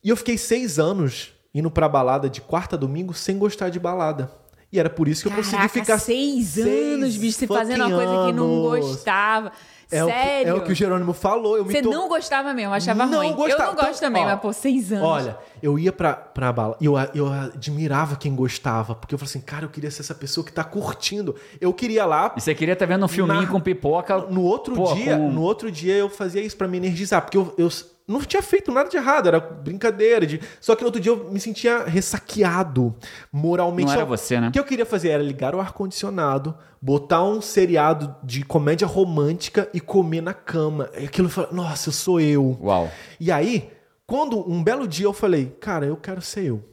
[0.03, 3.79] E eu fiquei seis anos indo pra balada de quarta a domingo sem gostar de
[3.79, 4.29] balada.
[4.75, 7.85] E era por isso que eu consegui Caraca, ficar seis, seis anos, bicho, você fazendo
[7.85, 8.87] uma coisa que não anos.
[8.87, 9.51] gostava.
[9.91, 10.49] É o, que, Sério?
[10.49, 11.55] é o que o Jerônimo falou.
[11.57, 13.33] Eu me Você to- não gostava mesmo, achava Não ruim.
[13.33, 13.61] gostava.
[13.63, 15.05] Eu não gosto Então, também, ó, mas pô, seis anos.
[15.07, 18.95] Olha, eu ia pra, pra bala e eu, eu admirava quem gostava.
[18.95, 21.35] Porque eu falei assim, cara, eu queria ser essa pessoa que tá curtindo.
[21.61, 22.33] Eu queria lá.
[22.35, 24.17] E você queria estar vendo um filminho Na- com pipoca.
[24.17, 27.37] No outro pô, dia, com- no outro dia eu fazia isso pra me energizar, porque
[27.37, 27.69] eu, eu
[28.07, 30.25] não tinha feito nada de errado, era brincadeira.
[30.25, 30.39] De...
[30.61, 32.95] Só que no outro dia eu me sentia ressaqueado
[33.31, 33.87] moralmente.
[33.87, 34.49] Não era você, né?
[34.49, 39.69] O que eu queria fazer era ligar o ar-condicionado, botar um seriado de comédia romântica
[39.73, 40.89] e comer na cama.
[40.97, 42.57] E aquilo falei, nossa, eu sou eu.
[42.61, 42.91] Uau.
[43.19, 43.71] E aí,
[44.05, 46.63] quando um belo dia eu falei, cara, eu quero ser eu.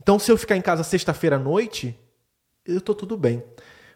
[0.00, 1.98] Então, se eu ficar em casa sexta-feira à noite,
[2.64, 3.42] eu tô tudo bem.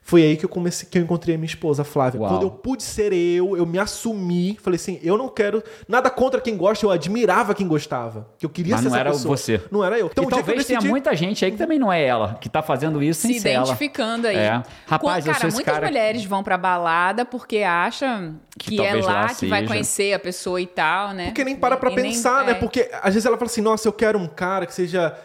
[0.03, 2.21] Foi aí que eu comecei, que eu encontrei a minha esposa, Flávia.
[2.21, 2.31] Uau.
[2.31, 6.41] Quando eu pude ser eu, eu me assumi, falei assim, eu não quero nada contra
[6.41, 8.29] quem gosta, eu admirava quem gostava.
[8.39, 9.37] Que eu queria Mas ser não essa era pessoa.
[9.37, 9.63] você.
[9.71, 10.07] Não era eu.
[10.07, 12.61] Então, e talvez tenha decidi- muita gente aí que também não é ela, que tá
[12.63, 13.65] fazendo isso sem se ser ela.
[13.67, 14.37] identificando aí.
[14.37, 14.63] É.
[14.87, 18.77] Rapaz, Com- eu cara, sou esse muitas cara- mulheres vão pra balada porque acham Que
[18.77, 21.27] que, é lá lá que vai conhecer a pessoa e tal, né?
[21.27, 22.53] Porque nem para pra E nem- pensar, né?
[22.53, 22.55] é.
[22.55, 25.17] Porque às vezes ela fala assim, nossa, eu quero um cara que seja...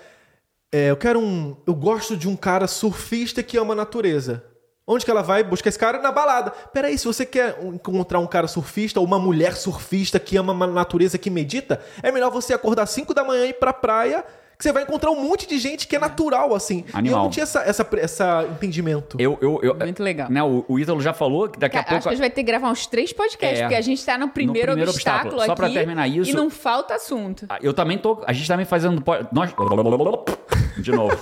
[0.72, 1.56] é, eu quero um...
[1.66, 4.44] Eu gosto de um cara surfista que ama a natureza.
[4.88, 6.00] Onde que ela vai buscar esse cara?
[6.00, 6.52] Na balada.
[6.72, 10.68] Peraí, se você quer encontrar um cara surfista ou uma mulher surfista que ama a
[10.68, 14.24] natureza, que medita, é melhor você acordar às 5 da manhã e ir pra praia,
[14.56, 16.86] que você vai encontrar um monte de gente que é natural, assim.
[16.88, 17.24] E eu Animal.
[17.24, 19.18] não tinha essa, essa, essa entendimento.
[19.20, 20.30] Eu, eu, eu, Muito legal.
[20.30, 21.96] Né, o, o Ítalo já falou que daqui a pouco.
[21.96, 23.64] acho que a gente vai ter que gravar uns três podcasts, É.
[23.64, 25.48] porque a gente tá no primeiro, primeiro obstáculo, obstáculo.
[25.48, 27.48] Só pra terminar isso- E não falta assunto.
[27.60, 28.22] Eu também tô.
[28.28, 29.02] A gente também fazendo.
[29.02, 29.52] po- Nós.
[30.78, 31.18] De novo.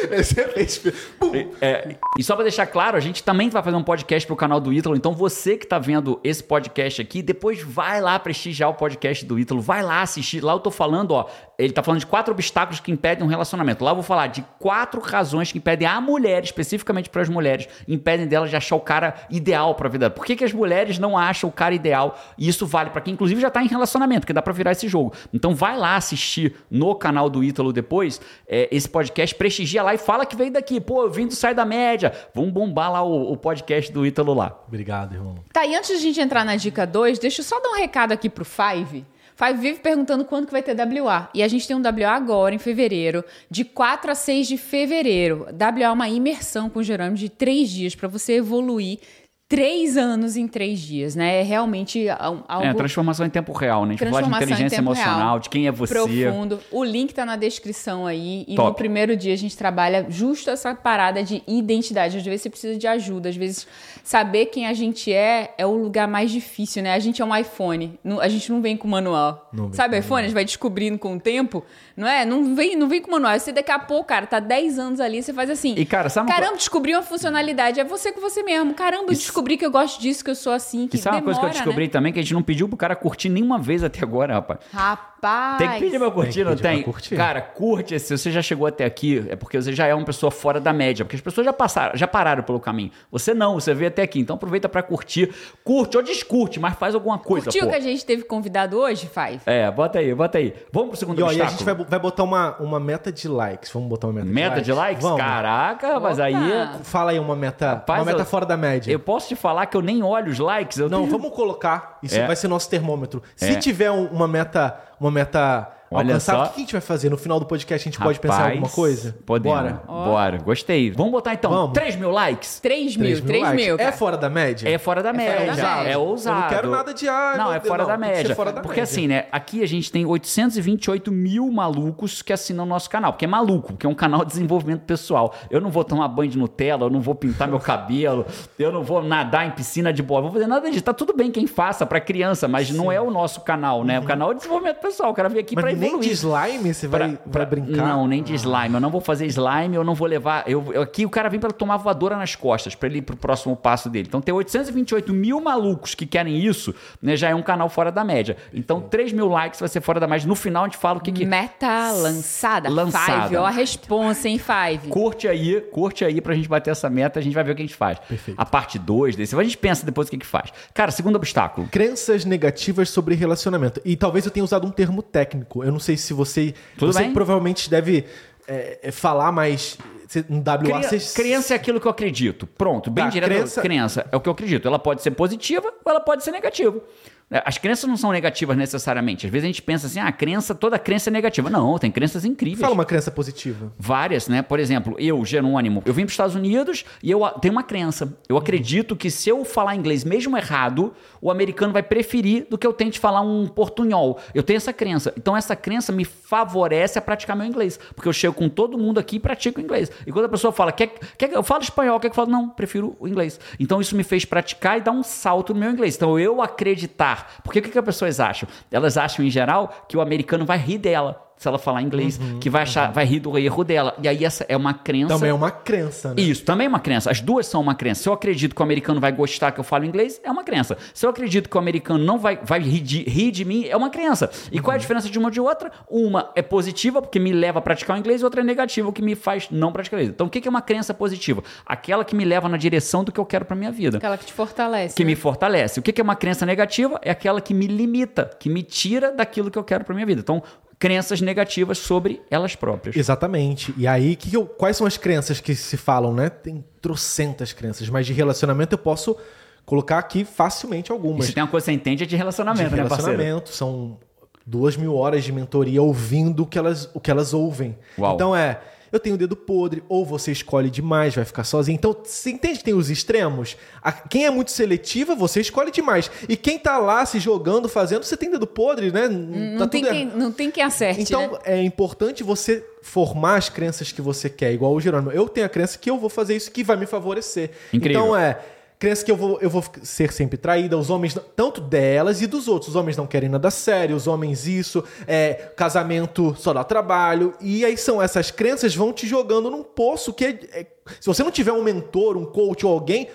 [0.54, 0.78] Fez...
[1.18, 1.32] Pum!
[1.60, 4.60] É, e só pra deixar claro, a gente também vai fazer um podcast pro canal
[4.60, 4.96] do Ítalo.
[4.96, 9.38] Então você que tá vendo esse podcast aqui, depois vai lá prestigiar o podcast do
[9.38, 10.42] Ítalo, vai lá assistir.
[10.42, 11.26] Lá eu tô falando, ó,
[11.58, 13.84] ele tá falando de quatro obstáculos que impedem um relacionamento.
[13.84, 17.68] Lá eu vou falar de quatro razões que impedem a mulher, especificamente para as mulheres,
[17.88, 20.10] impedem delas de achar o cara ideal pra vida.
[20.10, 22.18] Por que, que as mulheres não acham o cara ideal?
[22.38, 24.86] E isso vale pra quem inclusive já tá em relacionamento, que dá pra virar esse
[24.88, 25.12] jogo.
[25.32, 29.98] Então vai lá assistir no canal do Ítalo depois é, esse podcast, prestigia lá e
[29.98, 30.80] fala que veio daqui.
[30.80, 32.12] Pô, eu vim do Sai da Média.
[32.34, 34.58] Vamos bombar lá o, o podcast do Ítalo lá.
[34.66, 35.36] Obrigado, irmão.
[35.52, 37.76] Tá, e antes de a gente entrar na dica 2, deixa eu só dar um
[37.76, 39.06] recado aqui pro Five.
[39.36, 41.28] Five vive perguntando quando que vai ter WA.
[41.34, 45.46] E a gente tem um WA agora, em fevereiro, de 4 a 6 de fevereiro.
[45.52, 48.98] WA é uma imersão com o Jerônimo de três dias para você evoluir
[49.48, 51.40] três anos em três dias, né?
[51.40, 53.94] É realmente um- algo É, transformação em tempo real, né?
[53.94, 55.38] A gente vai falar de inteligência emocional, real.
[55.38, 55.94] de quem é você.
[55.94, 56.60] profundo.
[56.72, 58.44] O link tá na descrição aí.
[58.48, 58.68] E Top.
[58.70, 62.16] no primeiro dia a gente trabalha justo essa parada de identidade.
[62.16, 63.28] Às vezes você precisa de ajuda.
[63.28, 63.66] Às vezes
[64.06, 66.94] saber quem a gente é é o lugar mais difícil, né?
[66.94, 67.98] A gente é um iPhone.
[68.20, 69.50] A gente não vem com manual.
[69.52, 70.20] Não Sabe iPhone?
[70.20, 71.64] A gente vai descobrindo com o tempo.
[71.96, 72.24] Não é?
[72.24, 73.36] Não vem, não vem com manual.
[73.36, 75.74] Você daqui a pouco, cara, tá 10 anos ali, você faz assim.
[75.76, 77.80] E, cara, sabe uma Caramba, descobri uma funcionalidade.
[77.80, 78.74] É você com você mesmo.
[78.74, 80.86] Caramba, Isso- descobri que eu gosto disso, que eu sou assim.
[80.86, 81.90] Que E sabe uma coisa que eu demora, descobri né?
[81.90, 82.12] também?
[82.12, 84.60] Que a gente não pediu pro cara curtir nenhuma vez até agora, rapaz.
[84.72, 85.15] Rapaz.
[85.58, 86.82] Tem que pedir pra curtir, Tem que não pedir pra tem?
[86.82, 87.16] curtir.
[87.16, 87.98] Cara, curte.
[87.98, 90.72] Se você já chegou até aqui, é porque você já é uma pessoa fora da
[90.72, 91.04] média.
[91.04, 92.90] Porque as pessoas já passaram, já pararam pelo caminho.
[93.10, 94.20] Você não, você veio até aqui.
[94.20, 95.32] Então aproveita pra curtir.
[95.64, 97.70] Curte ou descurte, mas faz alguma coisa, Curtiu pô.
[97.70, 99.40] que a gente teve convidado hoje, Five?
[99.46, 100.54] É, bota aí, bota aí.
[100.72, 101.58] Vamos pro segundo E, ó, e a obstáculo?
[101.58, 103.70] gente vai, vai botar uma, uma meta de likes.
[103.72, 105.02] Vamos botar uma meta, Meta de likes?
[105.02, 105.18] Vamos.
[105.20, 106.24] Caraca, mas Opa.
[106.26, 106.34] aí...
[106.82, 108.90] Fala aí uma meta, Rapaz, uma meta eu- fora da média.
[108.92, 110.78] Eu posso te falar que eu nem olho os likes.
[110.78, 111.98] Eu Não, tenho- vamos colocar.
[112.02, 112.26] Isso É.
[112.26, 113.22] vai ser nosso termômetro.
[113.34, 113.54] Se É.
[113.56, 116.44] tiver um- uma meta, uma meta Olha só.
[116.44, 117.10] o que a gente vai fazer?
[117.10, 119.16] No final do podcast a gente pode pensar em alguma Rapaz, coisa?
[119.24, 119.56] Podemos.
[119.58, 119.82] Bora.
[119.86, 120.38] Bora.
[120.38, 120.90] Gostei.
[120.90, 121.72] Vamos botar então Vamos.
[121.72, 122.58] 3 mil likes?
[122.60, 123.64] 3 mil, 3 likes.
[123.66, 123.76] mil.
[123.78, 124.68] É fora da média?
[124.68, 125.34] É fora da média.
[125.34, 125.90] fora da média.
[125.92, 126.36] É ousado.
[126.36, 128.34] Eu não quero nada de, ah, Não, é fora não, da média.
[128.34, 128.82] fora da porque média.
[128.92, 129.26] assim, né?
[129.30, 133.12] Aqui a gente tem 828 mil malucos que assinam o nosso canal.
[133.12, 135.34] Porque é maluco, porque é um canal de desenvolvimento pessoal.
[135.50, 138.26] Eu não vou tomar banho de Nutella, eu não vou pintar meu cabelo,
[138.58, 140.82] eu não vou nadar em piscina de bola, não vou fazer nada disso.
[140.84, 144.00] Tá tudo bem quem faça pra criança, mas não é o nosso canal, né?
[144.00, 145.10] O canal é desenvolvimento pessoal.
[145.10, 147.86] O cara veio aqui pra Nem de slime você vai, Pra- vai brincar?
[147.88, 148.74] Não, nem de slime.
[148.74, 150.44] Eu não vou fazer slime, eu não vou levar.
[150.46, 153.16] Eu, eu- aqui o cara vem pra tomar voadora nas costas, pra ele ir pro
[153.16, 154.06] próximo passo dele.
[154.08, 158.04] Então, ter 828 mil malucos que querem isso, né, já é um canal fora da
[158.04, 158.36] média.
[158.52, 160.26] Então, 3 mil likes vai ser fora da média.
[160.26, 161.24] No final, a gente fala o que que.
[161.24, 162.68] Meta lançada.
[162.68, 163.22] Lançada.
[163.24, 164.88] Five, ó a responsa, hein, Five?
[164.88, 167.62] Curte aí, curte aí pra gente bater essa meta, a gente vai ver o que
[167.62, 167.98] a gente faz.
[167.98, 168.40] Perfeito.
[168.40, 170.52] A parte 2 desse, a gente pensa depois o que que faz.
[170.72, 171.68] Cara, segundo obstáculo.
[171.68, 173.80] Crenças negativas sobre relacionamento.
[173.84, 175.62] E talvez eu tenha usado um termo técnico.
[175.66, 176.54] Eu não sei se você.
[176.78, 177.12] Tudo você bem.
[177.12, 178.04] provavelmente deve
[178.48, 179.76] é, é, falar mais.
[180.06, 180.58] você- Um WA.
[180.58, 182.46] Cria- você- Crença é aquilo que eu acredito.
[182.46, 183.28] Pronto, bem Tá, direto.
[183.30, 184.68] crença- Crença é o que eu acredito.
[184.68, 186.80] Ela pode ser positiva ou ela pode ser negativa.
[187.30, 189.26] É, As crenças não são negativas necessariamente.
[189.26, 191.50] Às vezes a gente pensa assim, ah, a crença, toda crença é negativa.
[191.50, 192.60] Não, tem crenças incríveis.
[192.60, 193.72] Fala uma crença positiva.
[193.78, 194.42] Várias, né?
[194.42, 198.16] Por exemplo, eu, Jerônimo, eu vim para os Estados Unidos e eu tenho uma crença.
[198.28, 202.66] Eu acredito que se eu falar inglês mesmo errado, o americano vai preferir do que
[202.66, 204.20] eu tente falar um portunhol.
[204.32, 205.12] Eu tenho essa crença.
[205.16, 207.78] Então essa crença me favorece a praticar meu inglês.
[207.94, 209.90] Porque eu chego com todo mundo aqui e pratico inglês.
[210.06, 212.30] E quando a pessoa fala, quer, quer, que eu falo espanhol, quer que eu falo?
[212.30, 213.40] Não, prefiro o inglês.
[213.58, 215.96] Então isso me fez praticar e dar um salto no meu inglês.
[215.96, 217.15] Então eu acreditar.
[217.42, 218.48] Porque o que, que as pessoas acham?
[218.70, 221.25] Elas acham, em geral, que o americano vai rir dela.
[221.36, 223.94] Se ela falar inglês, que vai achar, vai rir do erro dela.
[224.02, 225.14] E aí essa é uma crença.
[225.14, 226.22] Também é uma crença, né?
[226.22, 227.10] Isso, também é uma crença.
[227.10, 228.02] As duas são uma crença.
[228.02, 230.76] Se eu acredito que o americano vai gostar que eu falo inglês, é uma crença.
[230.94, 233.76] Se eu acredito que o americano não vai, vai rir, de, rir de mim, é
[233.76, 234.30] uma crença.
[234.50, 235.70] E qual é a diferença de uma de outra?
[235.88, 238.92] Uma é positiva, porque me leva a praticar o inglês, e outra é negativa, o
[238.92, 240.14] que me faz não praticar o inglês.
[240.14, 241.42] Então, o que é uma crença positiva?
[241.64, 243.98] Aquela que me leva na direção do que eu quero para minha vida.
[243.98, 244.94] Aquela que te fortalece.
[244.94, 245.10] Que né?
[245.10, 245.80] me fortalece.
[245.80, 246.98] O que que é uma crença negativa?
[247.02, 250.20] É aquela que me limita, que me tira daquilo que eu quero para minha vida.
[250.20, 250.42] Então,
[250.78, 252.96] crenças negativas sobre elas próprias.
[252.96, 253.72] Exatamente.
[253.78, 256.28] E aí, que eu- quais são as crenças que se falam, né?
[256.28, 259.16] Tem trocentas crenças, mas de relacionamento eu posso
[259.64, 261.26] colocar aqui facilmente E algumas.
[261.26, 263.10] se tem uma coisa que você entende é de relacionamento, de né, parceiro?
[263.12, 263.98] relacionamento, são
[264.46, 267.76] duas mil horas de mentoria ouvindo o que elas, o que elas ouvem.
[267.98, 268.14] Uau.
[268.14, 268.60] Então é,
[268.92, 271.74] eu tenho o dedo podre, ou você escolhe demais, vai ficar sozinho.
[271.76, 273.56] Então, você entende que tem os extremos?
[273.82, 276.10] A- quem é muito seletiva, você escolhe demais.
[276.28, 279.08] E quem tá lá se jogando, fazendo, você tem dedo podre, né?
[279.08, 281.38] Não, tá tem tudo quem, não tem quem acerte, Então, né?
[281.44, 285.10] é importante você formar as crenças que você quer, igual o Jerônimo.
[285.10, 287.50] Eu tenho a crença que eu vou fazer isso que vai me favorecer.
[287.72, 288.00] Incrível.
[288.02, 288.38] Então é.
[288.78, 292.46] Crença que eu vou, eu vou ser sempre traída, os homens, tanto delas e dos
[292.46, 292.70] outros.
[292.70, 297.32] Os homens não querem nada sério, os homens isso, é, casamento só dá trabalho.
[297.40, 300.66] E aí são essas crenças vão te jogando num poço que é- é-
[301.00, 303.08] se você não tiver um mentor, um coach ou alguém,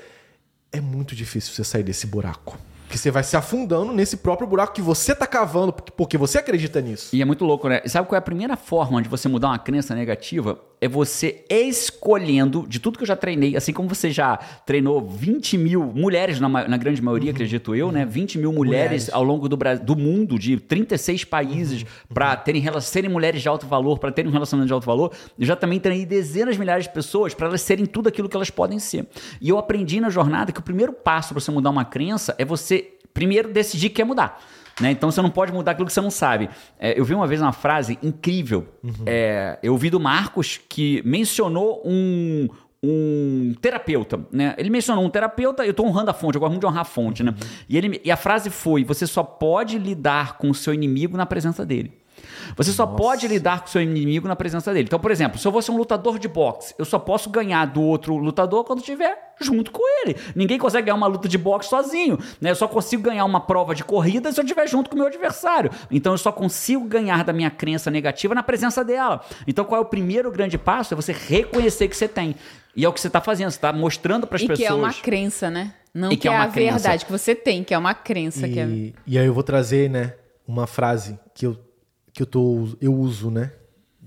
[0.72, 2.58] é muito difícil você sair desse buraco.
[2.90, 6.82] Que você vai se afundando nesse próprio buraco que você tá cavando, porque- você acredita
[6.82, 7.16] nisso.
[7.16, 7.82] E é muito louco, né?
[7.86, 10.60] Sabe qual é a primeira forma de você mudar uma crença negativa?
[10.84, 15.56] É você escolhendo, de tudo que eu já treinei, assim como você já treinou 20
[15.58, 18.04] mil mulheres, na, na grande maioria, acredito eu, né?
[18.04, 18.72] 20 mil mulheres, Uhum.
[18.72, 19.10] Mulheres.
[19.14, 21.88] ao longo do, do mundo, de 36 países, Uhum.
[22.14, 25.12] para terem serem mulheres de alto valor, para terem um relacionamento de alto valor.
[25.38, 28.36] Eu já também treinei dezenas de milhares de pessoas para elas serem tudo aquilo que
[28.36, 29.06] elas podem ser.
[29.40, 32.46] E eu aprendi na jornada que o primeiro passo para você mudar uma crença é
[32.46, 34.42] você primeiro decidir que quer mudar.
[34.82, 34.92] Né?
[34.92, 36.50] Então você não pode mudar aquilo que você não sabe.
[36.80, 38.68] É, eu vi uma vez uma frase incrível.
[39.06, 42.50] É, eu vi do Marcos que mencionou um,
[42.84, 44.20] um terapeuta.
[44.32, 44.56] Né?
[44.58, 46.86] Ele mencionou um terapeuta, eu estou honrando a fonte, eu gosto muito de honrar a
[46.86, 47.24] fonte.
[47.24, 47.34] Né?
[47.70, 51.26] E, ele, e a frase foi: você só pode lidar com o seu inimigo na
[51.26, 52.01] presença dele.
[52.56, 54.86] Você só pode lidar com o seu inimigo na presença dele.
[54.88, 57.66] Então, por exemplo, se eu vou ser um lutador de boxe, eu só posso ganhar
[57.66, 60.16] do outro lutador quando estiver junto com ele.
[60.36, 62.18] Ninguém consegue ganhar uma luta de boxe sozinho.
[62.40, 62.52] Né?
[62.52, 65.08] Eu só consigo ganhar uma prova de corrida se eu estiver junto com o meu
[65.08, 65.72] adversário.
[65.90, 69.22] Então, eu só consigo ganhar da minha crença negativa na presença dela.
[69.48, 70.94] Então, qual é o primeiro grande passo?
[70.94, 72.36] É você reconhecer que você tem.
[72.76, 73.50] E é o que você está fazendo.
[73.52, 74.68] Você está mostrando para as E pessoas.
[74.68, 75.74] que é uma crença, né?
[75.94, 76.74] Não E que, que é é, uma a crença.
[76.80, 78.48] verdade que você tem, que é uma crença.
[78.48, 78.66] Que é...
[78.66, 80.14] E, e aí eu vou trazer, né,
[80.48, 81.58] uma frase que eu,
[82.14, 83.52] que eu, tô, eu uso, né?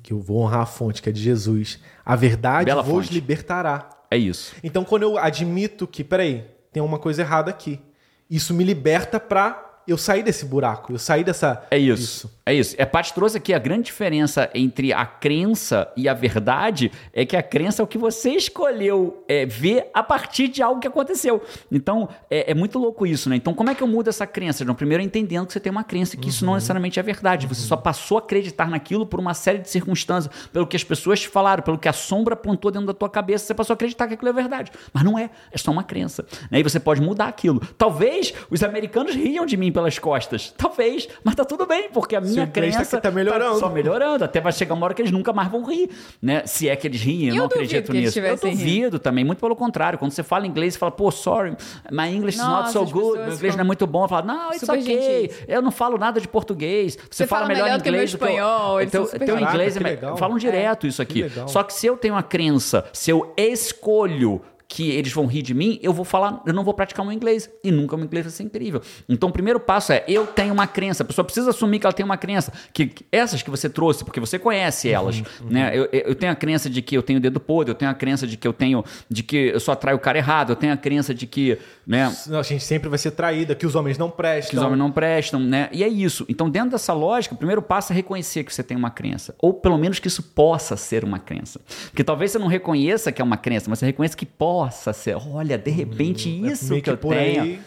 [0.02, 1.78] Que eu vou honrar a fonte, que é de Jesus.
[2.04, 3.14] A verdade Bela vos fonte.
[3.14, 3.88] libertará.
[4.10, 4.54] É isso.
[4.62, 7.80] Então, quando eu admito que, peraí, tem uma coisa errada aqui,
[8.28, 11.66] isso me liberta pra eu sair desse buraco, eu sair dessa.
[11.70, 12.30] É isso.
[12.46, 12.74] É isso.
[12.76, 17.34] É, Paty trouxe aqui a grande diferença entre a crença e a verdade é que
[17.36, 21.42] a crença é o que você escolheu é, ver a partir de algo que aconteceu.
[21.72, 23.36] Então, é, é muito louco isso, né?
[23.36, 24.62] Então, como é que eu mudo essa crença?
[24.62, 27.46] Não, primeiro entendendo que você tem uma crença que isso não necessariamente é verdade.
[27.46, 31.20] Você só passou a acreditar naquilo por uma série de circunstâncias, pelo que as pessoas
[31.20, 34.06] te falaram, pelo que a sombra apontou dentro da tua cabeça, você passou a acreditar
[34.06, 34.70] que aquilo é verdade.
[34.92, 36.26] Mas não é, é só uma crença.
[36.50, 36.60] Né?
[36.60, 37.58] E você pode mudar aquilo.
[37.78, 40.52] Talvez os americanos riam de mim pelas costas.
[40.58, 43.58] Talvez, mas tá tudo bem, porque a minha tá- crença tá melhorando.
[43.58, 44.24] só melhorando.
[44.24, 46.42] Até vai chegar uma hora que eles nunca mais vão rir, né?
[46.46, 48.18] Se é que eles riem, eu, Eu não duvido acredito que eles nisso.
[48.18, 48.58] Eu tivessem rindo.
[48.64, 49.98] duvido também, muito pelo contrário.
[49.98, 51.56] Quando você fala inglês, você fala, pô, sorry,
[51.90, 54.04] my English is not so good, meu inglês ficam não é muito bom.
[54.04, 54.82] Eu falo, não, it's super ok,
[55.28, 55.44] gentis.
[55.48, 56.96] eu não falo nada de português.
[56.96, 59.40] Você, Você fala melhor do que meu espanhol, eles Teu, gentis.
[59.40, 60.16] inglês é legal.
[60.16, 61.24] falam direto isso aqui.
[61.46, 64.40] Só que se eu tenho uma crença, se eu escolho
[64.74, 67.48] que eles vão rir de mim, eu vou falar, eu não vou praticar meu inglês.
[67.62, 68.82] E nunca meu inglês vai ser incrível.
[69.08, 71.04] Então, o primeiro passo é, eu tenho uma crença.
[71.04, 72.52] A pessoa precisa assumir que ela tem uma crença.
[72.72, 75.22] Que, que essas que você trouxe, porque você conhece elas.
[75.48, 75.70] Né?
[75.76, 77.94] Eu, eu eu tenho a crença de que eu tenho dedo podre, eu tenho a
[77.94, 80.72] crença de que eu tenho, de que eu só atraio o cara errado, eu tenho
[80.72, 81.56] a crença de que,
[81.86, 84.50] né, A gente sempre vai ser traída, que os homens não prestam.
[84.50, 85.68] que os homens não prestam, né?
[85.72, 86.24] E é isso.
[86.28, 89.34] Então, dentro dessa lógica, o primeiro passo é reconhecer que você tem uma crença.
[89.38, 91.60] Ou pelo menos que isso possa ser uma crença.
[91.90, 95.16] Porque talvez você não reconheça que é uma crença, mas você reconheça que possa ser.
[95.16, 96.70] Olha, de repente, isso Uhum.
[96.70, 97.42] meio que eu que por tenho.
[97.42, 97.60] aí.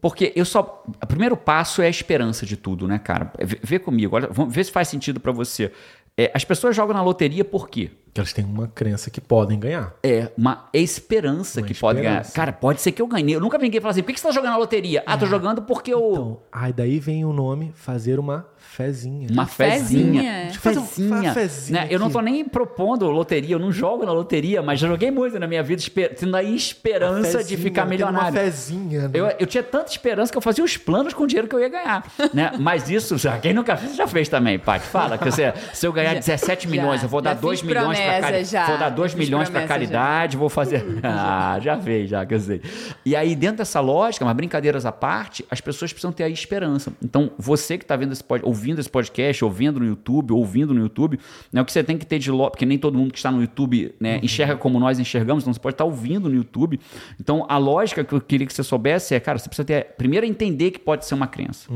[0.00, 0.82] Porque eu só.
[1.02, 3.32] O primeiro passo é a esperança de tudo, né, cara?
[3.42, 5.72] Vê, vê comigo, olha, vamos ver se faz sentido pra você.
[6.16, 7.90] É, as pessoas jogam na loteria por quê?
[8.14, 9.92] Que elas têm uma crença que podem ganhar.
[10.00, 12.12] É uma esperança Uma que pode ganhar.
[12.20, 12.32] esperança.
[12.36, 13.32] Cara, pode ser que eu ganhe.
[13.32, 15.02] Eu nunca vi ninguém falar assim: por que que você tá jogando na loteria?
[15.04, 16.10] Ah, tô jogando porque eu.
[16.12, 19.28] Então, aí daí vem o nome fazer uma fezinha.
[19.30, 20.22] Uma fezinha.
[20.22, 20.48] fezinha.
[20.48, 21.20] Um- fezinha.
[21.22, 21.86] uma fezinha Né?
[21.90, 25.38] Eu não tô nem propondo loteria, eu não jogo na loteria, mas já joguei muito
[25.38, 28.32] na minha vida, esper- tendo a esperança de ficar milionário.
[28.32, 29.10] Uma fezinha, né?
[29.12, 31.60] Eu, eu tinha tanta esperança que eu fazia os planos com o dinheiro que eu
[31.60, 32.04] ia ganhar.
[32.34, 32.52] né?
[32.58, 34.86] Mas isso, já, quem nunca fez, já fez também, Paty.
[34.86, 36.70] Fala, que você, se eu ganhar 17 já.
[36.70, 38.50] milhões, eu vou dar Já 2 fiz milhões para promessa, caridade.
[38.50, 38.66] já.
[38.66, 40.84] Vou dar 2 Já fiz milhões para caridade, vou fazer.
[41.02, 42.60] ah, já fez, já, que eu sei.
[43.04, 46.92] E aí, dentro dessa lógica, mas brincadeiras à parte, as pessoas precisam ter a esperança.
[47.02, 50.80] Então, você que está vendo esse pod- ouvindo esse podcast, ouvindo no YouTube, ouvindo no
[50.80, 51.18] YouTube,
[51.52, 53.30] né, o que você tem que ter de lógica, porque nem todo mundo que está
[53.30, 56.80] no YouTube né, enxerga como nós enxergamos, então você pode estar ouvindo no YouTube.
[57.20, 59.94] Então, a lógica que eu queria que você soubesse é, cara, você precisa ter.
[59.96, 61.68] Primeiro, entender que pode ser uma crença.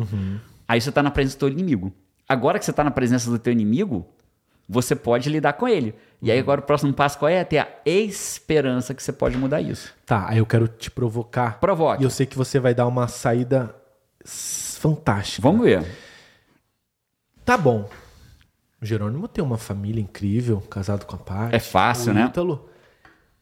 [0.66, 1.92] Aí você está na presença do teu inimigo.
[2.28, 4.06] Agora que você está na presença do teu inimigo,
[4.68, 5.94] você pode lidar com ele.
[6.20, 7.42] E aí agora o próximo passo qual é?
[7.44, 9.94] Ter a esperança que você pode mudar isso.
[10.04, 11.58] Tá, aí eu quero te provocar.
[11.60, 12.02] Provoque.
[12.02, 13.74] E eu sei que você vai dar uma saída
[14.24, 15.42] fantástica.
[15.42, 15.86] Vamos ver.
[17.44, 17.88] Tá bom.
[18.80, 21.56] O Jerônimo tem uma família incrível, casado com a Paty.
[21.56, 22.26] É fácil, o né?
[22.26, 22.68] Ítalo.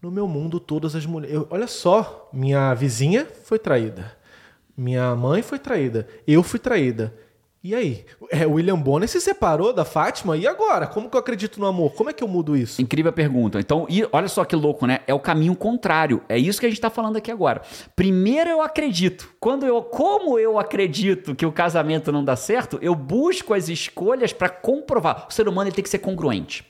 [0.01, 1.35] No meu mundo, todas as mulheres.
[1.35, 4.15] eu- olha só, minha vizinha foi traída.
[4.77, 6.07] Minha mãe foi traída.
[6.27, 7.13] Eu fui traída.
[7.67, 8.05] E aí?
[8.31, 10.37] É, William Bonner se separou da Fátima.
[10.37, 10.87] E agora?
[10.87, 11.95] Como que eu acredito no amor?
[11.95, 12.81] Como é que eu mudo isso?
[12.81, 13.59] Incrível pergunta.
[13.59, 15.01] Então, e olha só que louco, né?
[15.05, 16.23] É o caminho contrário.
[16.29, 17.63] É isso que a gente está falando aqui agora.
[17.97, 19.29] Primeiro eu acredito.
[19.41, 24.33] Quando eu, como eu acredito que o casamento não dá certo, eu busco as escolhas
[24.33, 25.27] para comprovar.
[25.29, 26.65] O ser humano ele tem que ser congruente.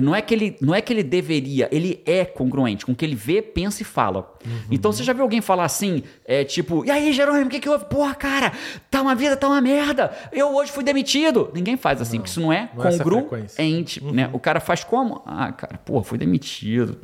[0.00, 3.04] Não é, que ele, não é que ele deveria, ele é congruente com o que
[3.04, 4.34] ele vê, pensa e fala.
[4.68, 7.68] Então você já viu alguém falar assim, é tipo, e aí, Jerônimo, o que, que
[7.68, 7.84] houve?
[7.84, 8.52] Porra, cara,
[8.90, 10.12] tá uma vida, tá uma merda.
[10.32, 11.48] Eu hoje fui demitido.
[11.54, 13.54] Ninguém faz assim, porque isso não é não é congruente.
[14.12, 14.28] Né?
[14.32, 15.22] O cara faz como?
[15.24, 16.98] Ah, cara, pô, fui demitido.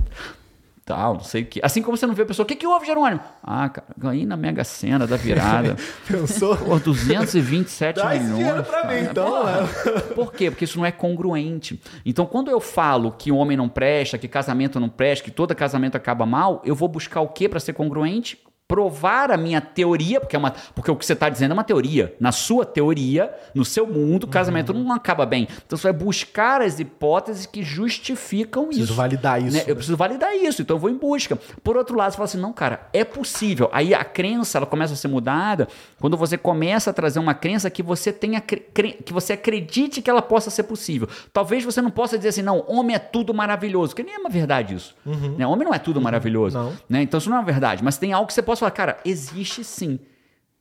[0.91, 1.61] Tal, não sei o que.
[1.62, 3.20] Assim como você não vê a pessoa, o que, que houve, Jerônimo?
[3.43, 5.76] Ah, cara, ganhei na Mega Sena da virada.
[6.07, 6.57] Pensou?
[6.57, 8.38] Pô, 227 Dá esse milhões.
[8.38, 9.01] dinheiro pra mim, cara.
[9.11, 9.45] então.
[9.45, 9.68] né?
[10.14, 10.51] Por quê?
[10.51, 11.80] Porque isso não é congruente.
[12.05, 15.97] Então, quando eu falo que homem não presta, que casamento não presta, que todo casamento
[15.97, 18.38] acaba mal, eu vou buscar o quê para ser congruente?
[18.70, 21.64] Provar a minha teoria, porque, é uma, porque o que você está dizendo é uma
[21.64, 22.14] teoria.
[22.20, 25.48] Na sua teoria, no seu mundo, o casamento não acaba bem.
[25.66, 28.94] Então você vai buscar as hipóteses que justificam Preciso isso.
[28.94, 29.56] validar isso.
[29.56, 29.64] né?
[29.66, 31.36] Eu preciso validar isso, então eu vou em busca.
[31.64, 33.68] Por outro lado, você fala assim, não, cara, é possível.
[33.72, 35.66] Aí a crença ela começa a ser mudada
[35.98, 40.22] quando você começa a trazer uma crença que você tenha que você acredite que ela
[40.22, 41.08] possa ser possível.
[41.32, 44.30] Talvez você não possa dizer assim, não, homem é tudo maravilhoso, que nem é uma
[44.30, 44.94] verdade isso.
[45.04, 45.44] Né?
[45.46, 46.56] Homem não é tudo maravilhoso.
[46.56, 46.72] Não.
[46.88, 47.02] Né?
[47.02, 49.64] Então isso não é uma verdade, mas tem algo que você possa falar, cara, existe
[49.64, 49.98] sim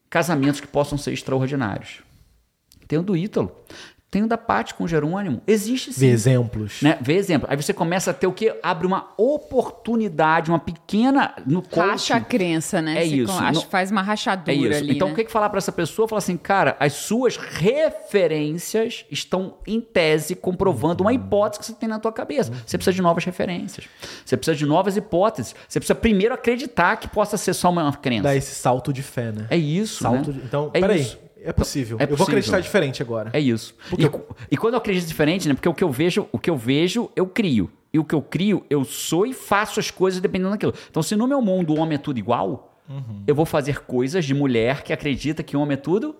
[0.09, 2.01] casamentos que possam ser extraordinários.
[2.87, 3.55] Tem o do Ítalo,
[4.11, 5.99] tem o da Paty com o Jerônimo, existe sim.
[6.01, 6.81] Vê exemplos.
[6.81, 6.97] Né?
[6.99, 7.47] Vê exemplo.
[7.49, 8.57] Aí você começa a ter o quê?
[8.63, 11.33] Abre uma oportunidade, uma pequena.
[11.45, 13.03] No Racha a crença, né?
[13.03, 13.31] É Você isso.
[13.31, 14.77] acho que faz uma rachadura É isso.
[14.83, 15.13] ali, então, né?
[15.13, 16.07] o que, que falar para essa pessoa?
[16.07, 21.87] Falar assim, cara, as suas referências estão, em tese, comprovando uma hipótese que você tem
[21.87, 22.51] na tua cabeça.
[22.65, 23.85] Você precisa de novas referências.
[24.25, 25.55] Você precisa de novas hipóteses.
[25.67, 28.23] Você precisa primeiro acreditar que possa ser só uma crença.
[28.23, 29.45] Dá esse salto de fé, né?
[29.49, 30.01] É isso.
[30.01, 30.39] salto né?
[30.39, 30.45] de...
[30.45, 31.01] Então, É peraí.
[31.01, 31.19] isso.
[31.43, 31.97] É possível.
[31.99, 32.33] É Eu vou possível.
[32.39, 33.29] acreditar diferente agora.
[33.33, 33.73] É isso.
[33.89, 34.09] Porque E,
[34.51, 35.53] e quando eu acredito diferente, né?
[35.53, 37.71] Porque o que eu vejo, o que eu vejo, eu crio.
[37.93, 40.73] E o que eu crio, eu sou e faço as coisas dependendo daquilo.
[40.89, 43.23] Então, se no meu mundo o homem é tudo igual, Uhum.
[43.27, 46.15] eu vou fazer coisas de mulher que acredita que o homem é tudo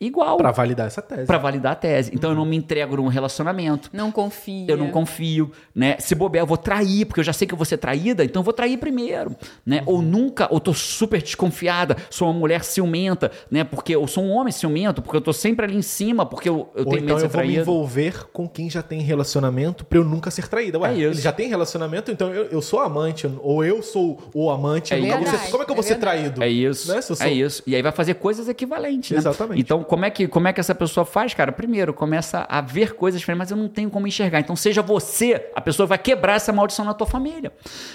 [0.00, 0.36] igual.
[0.36, 1.26] Pra validar essa tese.
[1.26, 2.10] Pra validar a tese.
[2.14, 3.90] Então eu não me entrego num relacionamento.
[3.92, 4.66] Não confia.
[4.68, 5.96] Eu não confio, né?
[5.98, 8.40] Se bobear, eu vou trair, porque eu já sei que eu vou ser traída, então
[8.40, 9.34] eu vou trair primeiro,
[9.64, 9.82] né?
[9.86, 13.64] Ou nunca, ou tô super desconfiada, sou uma mulher ciumenta, né?
[13.64, 16.68] Porque eu sou um homem ciumento, porque eu tô sempre ali em cima, porque eu,
[16.74, 19.00] eu Ou tenho medo então de ser eu vou me envolver com quem já tem
[19.00, 20.78] relacionamento pra eu nunca ser traída.
[20.78, 21.04] Ué, É isso.
[21.14, 24.94] ele já tem relacionamento, então eu, eu sou amante, ou eu sou o amante.
[24.94, 26.18] É eu nunca vou ser- como é que eu é vou ser verdade.
[26.20, 26.42] traído?
[26.42, 26.92] É isso.
[26.92, 27.00] Né?
[27.02, 27.62] Sou- É isso.
[27.66, 29.18] E aí vai fazer coisas equivalentes, né?
[29.18, 29.60] Exatamente.
[29.60, 31.50] Então, como é, que, como é que essa pessoa faz, cara?
[31.50, 34.40] Primeiro, começa a ver coisas diferentes, mas eu não tenho como enxergar.
[34.40, 37.50] Então, seja você, a pessoa vai quebrar essa maldição na tua família.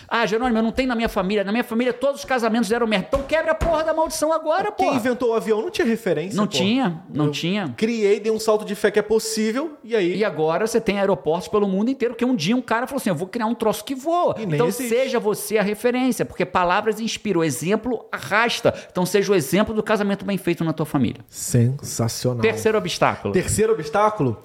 [0.10, 1.44] Ah, Jerônimo, eu não tenho na minha família.
[1.44, 3.06] Na minha família, todos os casamentos deram merda.
[3.10, 4.98] Então, quebra a porra da maldição agora, Quem porra.
[4.98, 6.36] inventou o avião não tinha referência.
[6.36, 6.52] Não pô.
[6.52, 7.74] tinha, não Eu tinha.
[7.78, 10.18] Criei, dei um salto de fé que é possível, e aí.
[10.18, 13.10] E agora você tem aeroportos pelo mundo inteiro, porque um dia um cara falou assim:
[13.10, 14.36] eu vou criar um troço que voa.
[14.40, 14.90] E Então existe.
[14.90, 18.74] seja você a referência, porque palavras inspiram, o exemplo arrasta.
[18.92, 21.22] Então seja o exemplo do casamento bem feito na tua família.
[21.30, 21.83] Sensacional.
[22.42, 23.34] Terceiro obstáculo.
[23.34, 24.38] Terceiro obstáculo.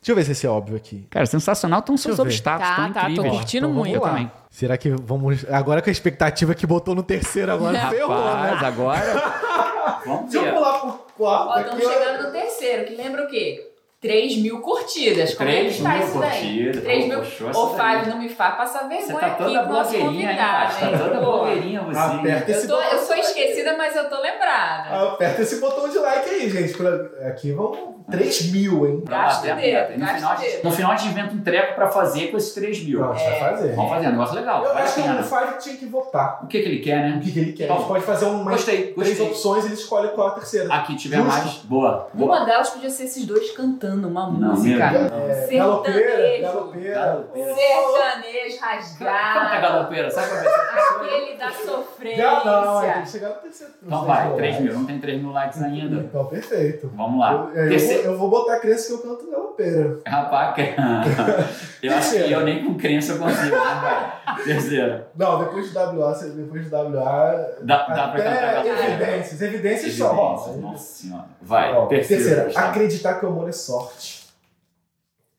[0.00, 1.04] Deixa eu ver se esse é óbvio aqui.
[1.10, 3.34] Cara, sensacional estão seus obstáculos, Tá, tá, tô incríveis.
[3.34, 3.94] curtindo Então, muito.
[3.94, 4.18] Eu vamos lá.
[4.28, 4.32] também.
[4.50, 5.44] Será que vamos.
[5.50, 8.66] Agora com a expectativa que botou no terceiro agora ferrou, Rapaz, né?
[8.68, 10.00] agora.
[10.06, 11.48] Vamos Deixa eu pular pro quarto.
[11.50, 13.72] Ó, estamos chegando no terceiro, que lembra o quê?
[14.00, 15.34] 3 mil curtidas.
[15.34, 16.30] Como é que 3 tá mil isso daí?
[16.30, 16.82] curtidas.
[16.82, 17.50] 3 Pô, mil.
[17.62, 17.66] Ô.
[17.76, 20.74] Fábio, não me faz passar Você vergonha tá aqui toda com o nosso convidado?
[20.80, 21.98] Tá toda blogueirinha você.
[21.98, 22.90] Aperta Eu, esse tô, botão.
[22.92, 25.08] eu sou esquecida, mas eu tô lembrada.
[25.12, 26.74] Aperta esse botão de like aí, gente.
[26.76, 29.00] Pra- Aqui vão 3 mil, hein?
[29.04, 29.92] Pra Gasta bater o a dedo, meta.
[29.94, 30.64] E no, final, o dedo.
[30.64, 33.00] no final a gente inventa um treco pra fazer com esses 3 mil.
[33.00, 33.74] Não, a gente vai fazer.
[33.74, 34.64] Vamos fazer, um negócio legal.
[34.64, 36.40] Eu acho que o Five tinha que votar.
[36.44, 37.20] O que, que ele quer, O né?
[37.24, 37.70] que, que ele quer.
[37.70, 39.26] A gente pode fazer uma, Gostei, três gostei.
[39.26, 40.72] opções e ele escolhe qual a terceira.
[40.72, 41.30] Aqui tiver Justo.
[41.32, 41.52] mais.
[41.64, 42.08] Boa.
[42.14, 42.36] boa.
[42.36, 44.84] Uma delas podia ser esses dois cantando uma Não, música.
[44.84, 46.42] É, Sertanejo.
[46.42, 47.28] galopeira.
[47.34, 49.62] Sertanejo Como é rasgado.
[49.62, 50.10] galopeira?
[50.10, 50.48] Sabe pra ver?
[50.48, 52.24] Aquele da sofrência.
[52.44, 53.72] Não, aí tem que chegar no terceiro.
[53.82, 54.74] Então vai, 3 mil.
[54.74, 55.96] Não tem 3 mil likes ainda.
[56.00, 56.90] Então, perfeito.
[56.94, 57.32] Vamos lá.
[57.54, 58.02] Eu, eu Terceiro.
[58.04, 59.98] vou, eu vou botar crença que eu canto galopeira.
[60.06, 60.54] Rapaz,
[61.82, 64.36] eu acho que eu nem com crença eu consigo, né, cara?
[64.44, 65.08] Terceira.
[65.16, 67.46] Não, depois de WA, depois de WA.
[67.62, 68.84] Dá, dá pra cantar até galopeira.
[68.92, 70.12] evidências, evidências só.
[70.12, 71.24] Evidências, Nossa senhora.
[71.40, 72.50] Vai, Ó, terceira.
[72.54, 74.26] acreditar que o amor é sorte.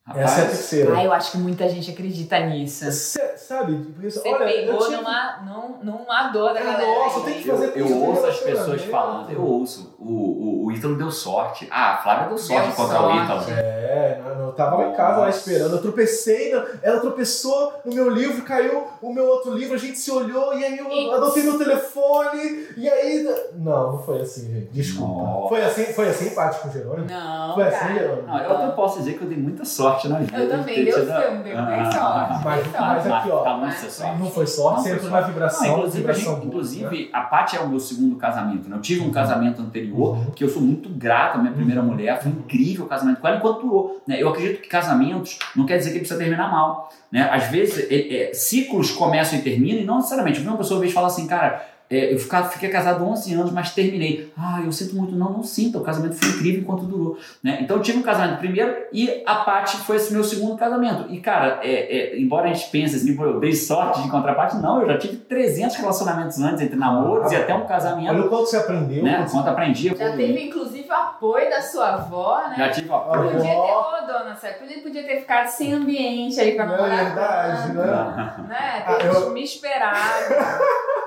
[0.05, 0.97] Rapaz, Essa é a terceira.
[0.97, 2.89] Ah, eu acho que muita gente acredita nisso.
[2.91, 4.97] Cê- sabe, porque Você olha, eu pegou tinha...
[4.99, 6.85] numa, num, numa dor da galera.
[6.87, 9.96] nossa, tem que Eu, fazer eu de ouço as pessoas falando, eu ouço.
[9.99, 11.67] O, o, o Ítalo deu sorte.
[11.71, 13.17] Ah, a Flávia deu sorte Deu contra sorte.
[13.19, 13.43] o Ítalo.
[13.49, 15.75] É, não, não, eu tava lá em casa lá esperando.
[15.75, 20.11] Eu tropecei, ela tropeçou no meu livro, caiu o meu outro livro, a gente se
[20.11, 21.15] olhou e aí eu Eita.
[21.15, 23.27] adotei meu telefone e aí.
[23.57, 24.67] Não, não foi assim, gente.
[24.71, 25.23] Desculpa.
[25.23, 25.47] Nossa.
[25.49, 27.07] Foi assim, foi assim empate com o Jerônimo?
[27.09, 27.93] Não, Foi assim, cara.
[27.93, 28.27] Jerônimo?
[28.27, 30.37] Não, eu até posso dizer que eu dei muita sorte na vida.
[30.37, 32.43] Eu também, deu tido- deu bem sorte.
[32.43, 33.43] Mas, Mas- mas aqui, ó.
[33.43, 34.19] Tá muito ser sorte.
[34.21, 35.67] Não foi sorte, Não, você foi na vibração.
[35.67, 36.45] Não, inclusive, a, vibração gente- boa, né?
[36.47, 38.69] inclusive a Paty é o meu segundo casamento.
[38.69, 38.75] Né?
[38.75, 40.31] Eu tive um casamento anterior Uhum.
[40.31, 42.21] que eu sou muito grato à minha primeira mulher.
[42.21, 44.01] Foi incrível o casamento com ela enquanto durou.
[44.07, 44.21] Né?
[44.21, 46.89] Eu acredito que casamentos não quer dizer que precisa terminar mal.
[47.11, 47.21] Né?
[47.31, 50.37] Às vezes, é- é, ciclos começam e terminam, e não necessariamente.
[50.39, 51.65] Eu vi uma pessoa uma vez falar assim, cara.
[51.89, 54.31] É, eu fica- fiquei casado 11 anos, mas terminei.
[54.37, 55.15] Ah, eu sinto muito.
[55.15, 55.79] Não, não sinto.
[55.79, 57.17] O casamento foi incrível enquanto durou.
[57.43, 57.59] Né?
[57.61, 61.05] Então eu tive um casamento primeiro e a Paty foi esse meu segundo casamento.
[61.11, 61.71] E, cara, é,
[62.15, 64.81] é, embora a gente pense assim, pô, eu dei sorte de encontrar a Paty, não,
[64.81, 68.19] eu já tive 300 relacionamentos antes, entre namoros e até um Olha casamento.
[68.21, 69.03] o quanto você aprendeu.
[69.03, 69.17] Né?
[69.17, 69.87] quanto- Quanto aprendi.
[69.89, 72.55] Já teve, inclusive, o apoio da sua avó, né?
[72.57, 73.31] Já tive Olha, apoio.
[73.31, 76.77] Podia ter, ô dona Sé, podia, podia ter ficado sem ambiente aí pra Não é
[76.77, 77.05] namorar.
[77.05, 78.47] verdade, né?
[78.49, 78.83] Né?
[78.87, 79.97] Ah, eu- me esperado.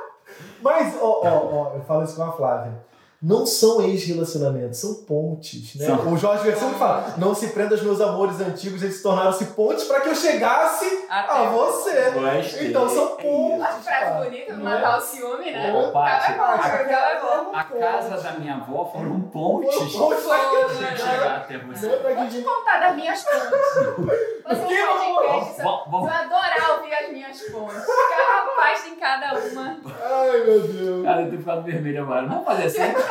[0.62, 2.89] Mas, ó, ó, ó, eu falo isso com a Flávia.
[3.22, 5.84] Não são ex-relacionamentos, são pontes, né?
[5.84, 6.10] São.
[6.10, 10.00] O Jorge Versino fala: não se prenda aos meus amores antigos, eles tornaram-se pontes para
[10.00, 12.10] que eu chegasse Até a você.
[12.12, 12.68] Gostei.
[12.68, 13.60] Então são pontes.
[13.62, 15.70] Acho frase bonita matar o ciúme, né?
[15.70, 17.56] Ô, ponte, a- cada ponte.
[17.56, 21.86] A casa da minha avó foram pontes Foram pontes pra que eu chegar até você.
[21.90, 23.50] É Vou te contar das minhas pontes.
[24.48, 27.76] Você Que podcast, Vamos- vamos- vai adorar ouvir as minhas pontes.
[27.84, 29.76] Cada rapaz tem cada uma.
[30.02, 31.04] Ai, meu Deus.
[31.04, 32.26] Cara, eu tenho ficado vermelho agora.
[32.26, 33.09] Vamos fazer assim?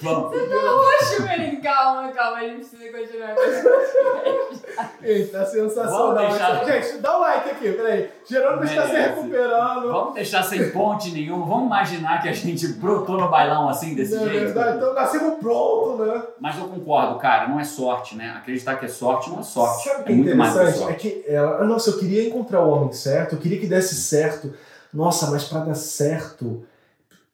[0.00, 0.30] Vamos.
[0.32, 4.98] Poxa, menino, calma, calma, a gente precisa continuar com esse podcast.
[5.02, 6.14] Eita, sensacional.
[6.14, 8.10] Vamos deixar- Gente, dá um like aqui, peraí.
[8.24, 9.88] Jerônimo está se recuperando.
[9.92, 11.44] Vamos deixar sem ponte nenhuma.
[11.46, 14.50] Vamos imaginar que a gente brotou no bailão assim, desse Não é jeito.
[14.50, 16.22] Então nascemos pronto, né?
[16.40, 18.34] Mas eu concordo, cara, não é sorte, né?
[18.38, 19.84] Acreditar que é sorte não é sorte.
[19.88, 20.84] Sabe o que é é muito mais que interessante?
[20.84, 21.08] É sorte.
[21.10, 24.54] que ela, nossa, eu queria encontrar o homem certo, eu queria que desse certo.
[24.94, 26.64] Nossa, mas pra dar certo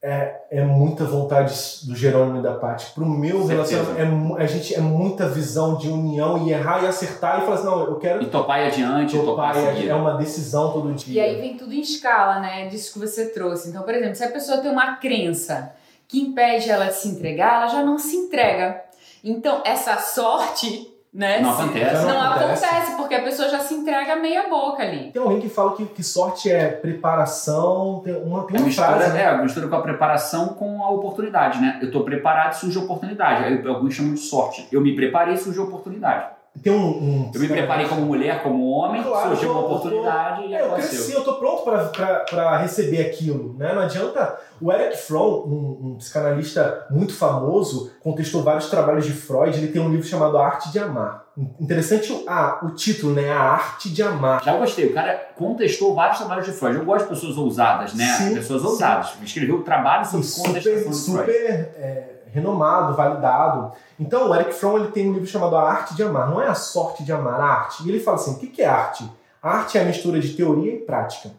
[0.07, 2.91] é, é muita vontade do Jerônimo e da Paty.
[2.95, 3.75] Pro meu Certeza.
[3.77, 7.55] relacionamento, é, a gente é muita visão de união e errar e acertar e falar
[7.55, 9.77] assim, não, eu quero E topar e adiante, topar topar.
[9.81, 11.15] e É, é uma decisão todo dia.
[11.23, 12.67] E aí vem tudo em escala, né?
[12.67, 13.71] Disso que você trouxe.
[13.71, 15.73] Então, por exemplo, se a pessoa tem uma crença
[16.07, 18.83] que impede ela de se entregar, ela já não se entrega.
[19.25, 21.41] Então, essa sorte, né?
[21.41, 21.95] Não acontece.
[22.05, 22.65] Não, Não acontece.
[22.65, 22.97] acontece.
[22.97, 25.13] porque a pessoa já se entrega meia boca ali.
[25.13, 28.89] Tem alguém que fala que, que sorte é preparação, tem uma, tem É uma mistura,
[28.89, 29.23] frase, né?
[29.23, 31.79] é, mistura com a preparação com a oportunidade, né?
[31.81, 33.45] Eu tô preparado e surge a oportunidade.
[33.45, 34.67] Aí alguns chamam de sorte.
[34.73, 36.34] Eu me preparei e surgiu a oportunidade.
[36.63, 40.43] Tem um, um- Eu me preparei como mulher, como homem, Claro, surgiu uma tô- oportunidade
[40.47, 43.73] e É, eu cresci, eu tô pronto pra receber aquilo, né?
[43.75, 44.39] Não adianta.
[44.61, 49.59] O Eric Fromm, um, um psicanalista muito famoso, contestou vários trabalhos de Freud.
[49.59, 51.25] Ele tem um livro chamado A Arte de Amar.
[51.61, 53.31] Interessante o, ah, o título, né?
[53.33, 54.43] A Arte de Amar.
[54.45, 54.87] Já gostei.
[54.87, 56.77] O cara contestou vários trabalhos de Freud.
[56.79, 58.07] Eu gosto de pessoas ousadas, né?
[58.17, 58.69] Sim, pessoas sim.
[58.69, 59.11] ousadas.
[59.25, 61.39] Escreveu trabalho sobre super, contestação de super Freud.
[61.77, 63.73] é, renomado, validado.
[63.99, 66.29] Então, o Eric Fromm ele tem um livro chamado A Arte de Amar.
[66.29, 67.85] Não é a sorte de amar, a arte.
[67.85, 69.09] E ele fala assim: o que é arte?
[69.41, 71.31] A arte é a mistura de teoria e prática.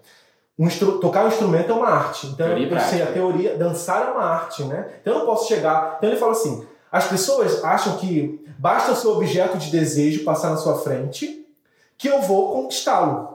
[0.57, 0.69] Um
[1.01, 2.27] tocar um instrumento é uma arte.
[2.27, 4.89] Então, Teoria eu sei a teoria, dançar é uma arte, né?
[5.01, 5.95] Então, eu não posso chegar.
[5.97, 10.49] Então, ele fala assim: As pessoas acham que basta o seu objeto de desejo passar
[10.49, 11.45] na sua frente
[11.97, 13.34] que eu vou conquistá-lo.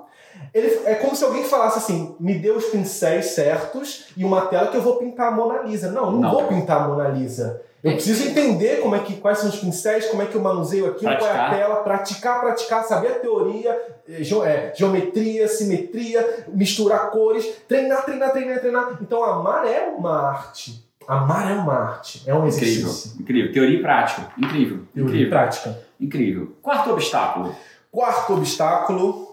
[0.53, 4.69] Ele, é como se alguém falasse assim: me dê os pincéis certos e uma tela
[4.69, 5.91] que eu vou pintar a Mona Lisa.
[5.93, 6.31] Não, não, Não.
[6.31, 7.63] vou pintar a Mona Lisa.
[7.83, 7.95] Eu É.
[7.95, 11.17] preciso entender como é que, quais são os pincéis, como é que eu manuseio aquilo,
[11.17, 11.51] qual é a Praticar.
[11.59, 13.71] tela, praticar, praticar, saber a teoria,
[14.07, 18.99] eh, é, geometria, simetria, misturar cores, treinar, treinar, treinar, treinar.
[19.01, 20.85] Então amar é uma arte.
[21.09, 23.21] Amar é uma arte, é um Incrível, exercício.
[23.21, 23.53] incrível.
[23.53, 24.31] Teoria e prática.
[24.37, 25.79] Incrível, Teoria e incrível, prática.
[25.99, 26.53] incrível.
[26.61, 27.57] Quarto obstáculo.
[27.91, 29.30] Quarto obstáculo.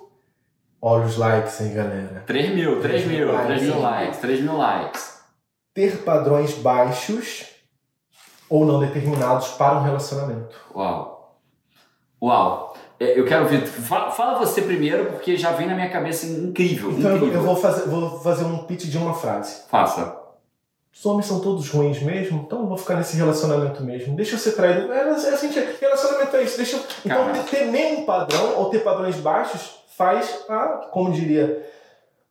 [0.82, 2.24] Olha os likes, hein, galera.
[2.28, 3.48] 3 mil, 3 mil, Likes.
[3.48, 5.18] 3 mil likes, 3 mil likes.
[5.74, 7.46] Ter padrões baixos
[8.50, 10.56] ou não determinados para um relacionamento.
[10.76, 11.38] Uau.
[12.22, 12.76] Uau.
[13.00, 13.66] É, Eu quero ouvir.
[13.66, 16.92] Fala, você primeiro, porque já vem na minha cabeça incrível.
[16.92, 17.40] Então eu- incrível.
[17.42, 19.64] eu vou fazer, vou fazer um pitch de uma frase.
[19.70, 20.18] Faça.
[20.92, 24.16] Os homens são todos ruins mesmo, então eu vou ficar nesse relacionamento mesmo.
[24.16, 24.92] Deixa eu ser traído.
[24.92, 26.58] É, é assim, relacionamento é isso.
[26.58, 26.84] Deixa eu...
[27.06, 31.66] Então ter, ter nenhum padrão ou ter padrões baixos faz a, como diria,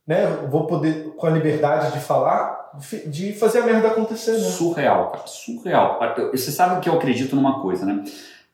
[0.06, 0.26] né?
[0.48, 2.70] Vou poder, com a liberdade de falar,
[3.06, 4.38] de fazer a merda acontecer, né?
[4.38, 5.26] Surreal, cara.
[5.26, 5.98] Surreal.
[6.18, 8.04] Eu- Você sabe que eu acredito numa coisa, né?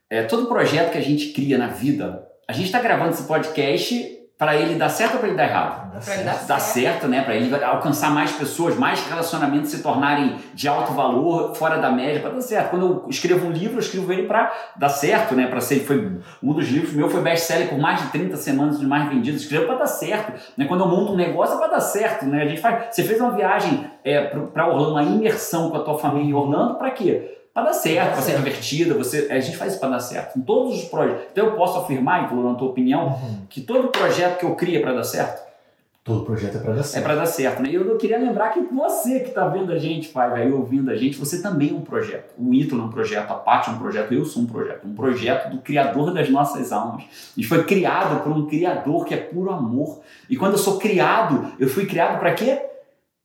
[0.09, 4.19] É, todo projeto que a gente cria na vida, a gente está gravando esse podcast
[4.37, 6.03] para ele dar certo ou para ele dar errado?
[6.03, 7.21] Pra ele dar Dar certo, né?
[7.21, 12.19] Para ele alcançar mais pessoas, mais relacionamentos se tornarem de alto valor, fora da média,
[12.19, 12.71] para dar certo.
[12.71, 15.47] Quando eu escrevo um livro, eu escrevo ele para dar certo, né?
[15.47, 18.85] Para ser, foi um dos livros meu foi best-seller por mais de 30 semanas de
[18.85, 19.43] mais vendidos.
[19.43, 20.65] Escrevo para dar certo, né?
[20.65, 22.41] Quando eu monto um negócio é para dar certo, né?
[22.41, 22.87] A gente faz.
[22.93, 26.75] Você fez uma viagem é, para Orlando, uma imersão com a tua família em Orlando,
[26.75, 27.42] para quê?
[27.53, 28.95] Para dar certo, para ser divertida.
[28.95, 30.37] Você, a gente faz isso para dar certo.
[30.39, 31.25] Em todos os projetos.
[31.31, 33.37] Então eu posso afirmar, e falou na tua opinião, Uhum.
[33.49, 35.43] que todo projeto que eu crio é para dar certo.
[36.03, 37.03] Todo projeto é pra dar É certo.
[37.05, 37.69] pra dar certo, né?
[37.69, 40.95] E eu queria lembrar que você que tá vendo a gente, pai, aí ouvindo a
[40.97, 42.33] gente, você também é um projeto.
[42.37, 44.85] O Ítalo é um projeto, a Paty é um projeto, eu sou um projeto.
[44.85, 47.03] Um projeto do Criador das nossas almas.
[47.03, 50.01] A gente foi criado por um Criador que é puro amor.
[50.29, 52.59] E quando eu sou criado, eu fui criado pra quê?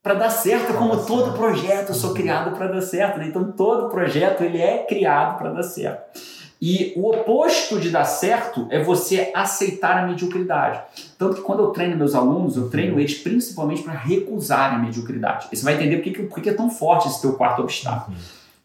[0.02, 3.18] Pra dar certo, como todo projeto, eu sou criado pra dar certo.
[3.18, 3.26] Né?
[3.28, 6.18] Então todo projeto ele é criado pra dar certo.
[6.60, 10.80] E o oposto de dar certo é você aceitar a mediocridade.
[11.16, 15.46] Tanto que quando eu treino meus alunos, eu treino eles principalmente para recusar a mediocridade.
[15.52, 18.16] E você vai entender por que, por que é tão forte esse teu quarto obstáculo.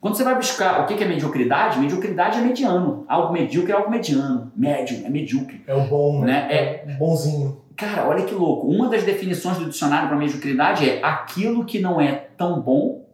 [0.02, 3.06] Quando você vai buscar o que é mediocridade, mediocridade é mediano.
[3.08, 4.52] Algo medíocre é algo mediano.
[4.56, 5.64] Médio é medíocre.
[5.66, 6.26] É o bom, né?
[6.26, 6.48] Né?
[6.52, 7.63] É, o bonzinho.
[7.76, 8.68] Cara, olha que louco.
[8.68, 13.06] Uma das definições do dicionário para mediocridade é aquilo que não é tão bom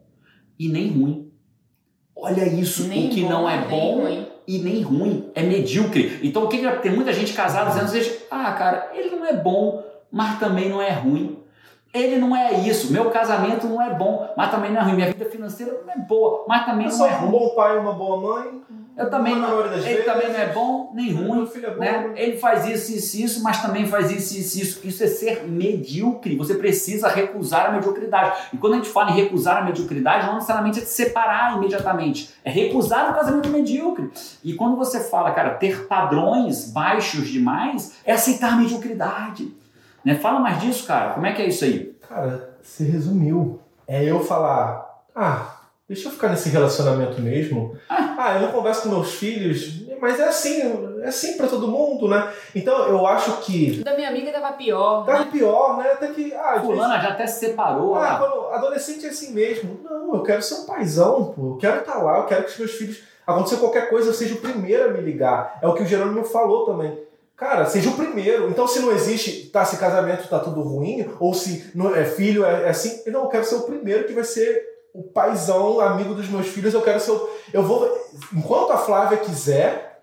[0.58, 1.30] e nem ruim.
[2.14, 4.26] Olha isso, Nem o que não é bom ruim.
[4.46, 6.20] e nem ruim, é medíocre.
[6.22, 9.32] Então o que, que tem muita gente casada dizendo assim, ah, cara, ele não é
[9.32, 9.82] bom,
[10.12, 11.38] mas também não é ruim.
[11.94, 12.92] Ele não é isso.
[12.92, 14.94] Meu casamento não é bom, mas também não é ruim.
[14.96, 17.30] Minha vida financeira não é boa, mas também Eu não sou é um ruim.
[17.30, 18.60] bom pai e uma boa mãe.
[19.00, 20.04] Eu também não, ele vezes.
[20.04, 21.48] também não é bom nem ruim.
[21.62, 21.80] É bom.
[21.80, 22.12] Né?
[22.16, 24.80] Ele faz isso, isso, isso, mas também faz isso, isso, isso.
[24.86, 26.36] Isso é ser medíocre.
[26.36, 28.48] Você precisa recusar a mediocridade.
[28.52, 32.30] E quando a gente fala em recusar a mediocridade, não necessariamente é se separar imediatamente.
[32.44, 34.10] É recusar o casamento medíocre.
[34.44, 39.52] E quando você fala, cara, ter padrões baixos demais, é aceitar a mediocridade.
[40.04, 40.14] Né?
[40.16, 41.14] Fala mais disso, cara.
[41.14, 41.94] Como é que é isso aí?
[42.08, 43.60] Cara, você resumiu.
[43.86, 45.59] É eu falar, ah,
[45.90, 47.76] deixa eu ficar nesse relacionamento mesmo.
[47.88, 50.62] Ah, eu não converso com meus filhos, mas é assim,
[51.02, 52.32] é assim pra todo mundo, né?
[52.54, 55.04] Então eu acho que Da minha amiga tava pior.
[55.04, 55.90] tá pior, né?
[55.92, 57.96] Até que, ah, vezes- Fulana já até se separou.
[57.96, 58.18] Ah, lá.
[58.18, 59.80] quando adolescente é assim mesmo.
[59.82, 61.54] Não, eu quero ser um paizão, pô.
[61.54, 63.02] Eu quero estar lá, eu quero que os meus filhos.
[63.26, 65.58] Acontecer qualquer coisa, eu seja o primeiro a me ligar.
[65.60, 66.98] É o que o Jerônimo falou também.
[67.36, 68.48] Cara, seja o primeiro.
[68.50, 72.44] Então, se não existe, tá, se casamento tá tudo ruim, ou se não, é filho
[72.44, 76.14] é, é assim, não, eu quero ser o primeiro que vai ser o paizão, amigo
[76.14, 76.74] dos meus filhos.
[76.74, 77.28] Eu quero ser o.
[77.52, 77.88] Eu vou.
[78.34, 80.02] Enquanto a Flávia quiser,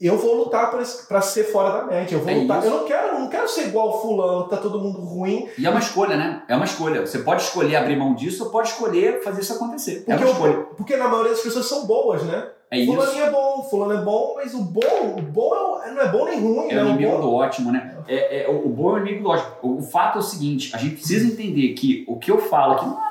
[0.00, 2.14] eu vou lutar pra ser fora da média.
[2.14, 2.58] Eu vou É lutar.
[2.58, 2.66] isso.
[2.68, 5.48] Eu não quero, não quero ser igual o fulano, tá todo mundo ruim.
[5.58, 6.42] E é uma escolha, né?
[6.48, 7.04] É uma escolha.
[7.04, 10.04] Você pode escolher abrir mão disso ou pode escolher fazer isso acontecer.
[10.06, 10.54] É Porque, uma eu- escolha.
[10.76, 12.48] porque na maioria das pessoas são boas, né?
[12.70, 12.92] É isso.
[12.92, 16.26] Fulano é bom, fulano é bom, mas o bom, o bom é não é bom
[16.26, 16.82] nem ruim, É né?
[16.84, 17.96] o inimigo bom- do ótimo, né?
[18.06, 19.50] É, é, o bom é o inimigo do ótimo.
[19.62, 22.84] O, fato é o seguinte: a gente precisa entender que o que eu falo aqui
[22.86, 23.07] não, é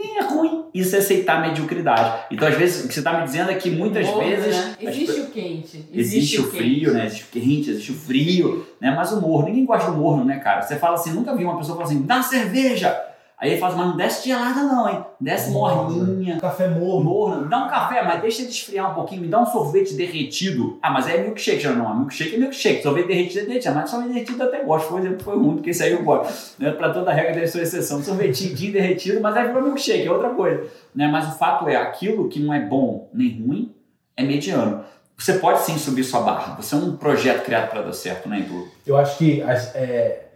[0.00, 0.64] nem é ruim.
[0.72, 2.24] Isso é aceitar a mediocridade.
[2.30, 4.56] Então, às vezes, o que você está me dizendo é que muitas vezes.
[4.56, 4.76] né?
[4.80, 5.84] as Existe o quente.
[5.92, 7.06] Existe o frio, né?
[7.06, 8.90] Existe o quente, existe o frio, né?
[8.90, 10.62] Mas o morno, ninguém gosta do morno, né, cara?
[10.62, 13.09] Você fala assim, nunca vi uma pessoa falar assim, dá cerveja.
[13.40, 15.02] Aí ele fala assim, mas não desce gelada não, hein?
[15.18, 16.38] Desce morninha.
[16.38, 17.04] Café morno.
[17.08, 17.48] Morno.
[17.48, 19.22] Dá um café, mas deixa ele esfriar um pouquinho.
[19.22, 20.78] Me dá um sorvete derretido.
[20.82, 21.58] Ah, mas é milkshake.
[21.58, 22.82] Já não, milkshake é milkshake.
[22.82, 23.74] Sorvete derretido é derretido.
[23.74, 24.88] Mas sorvete derretido eu até gosto.
[24.88, 26.60] Foi exemplo, foi ruim, porque esse aí eu gosto.
[26.60, 26.70] Né?
[26.72, 28.02] Pra toda regra deve ser exceção.
[28.02, 30.66] Sorvetinho derretido, mas aí virou milkshake, é outra coisa.
[30.94, 31.08] Né?
[31.08, 33.74] Mas o fato é, aquilo que não é bom nem ruim
[34.18, 34.84] é mediano.
[35.16, 36.56] Você pode sim subir sua barra.
[36.56, 38.68] Você é um projeto criado para dar certo, né, Edu?
[38.86, 39.40] Eu acho que.
[39.42, 40.26] É,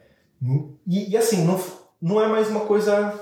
[0.87, 1.59] e, e assim, não,
[2.05, 3.19] não é mais uma coisa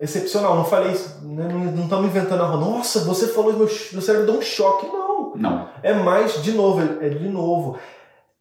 [0.00, 0.56] excepcional.
[0.56, 1.46] Não falei isso, né?
[1.46, 2.64] não estamos inventando a roda.
[2.64, 4.86] Nossa, você falou meu, meu cérebro deu um choque.
[4.86, 5.36] Não.
[5.36, 5.68] Não.
[5.82, 7.78] É mais, de novo, é de novo.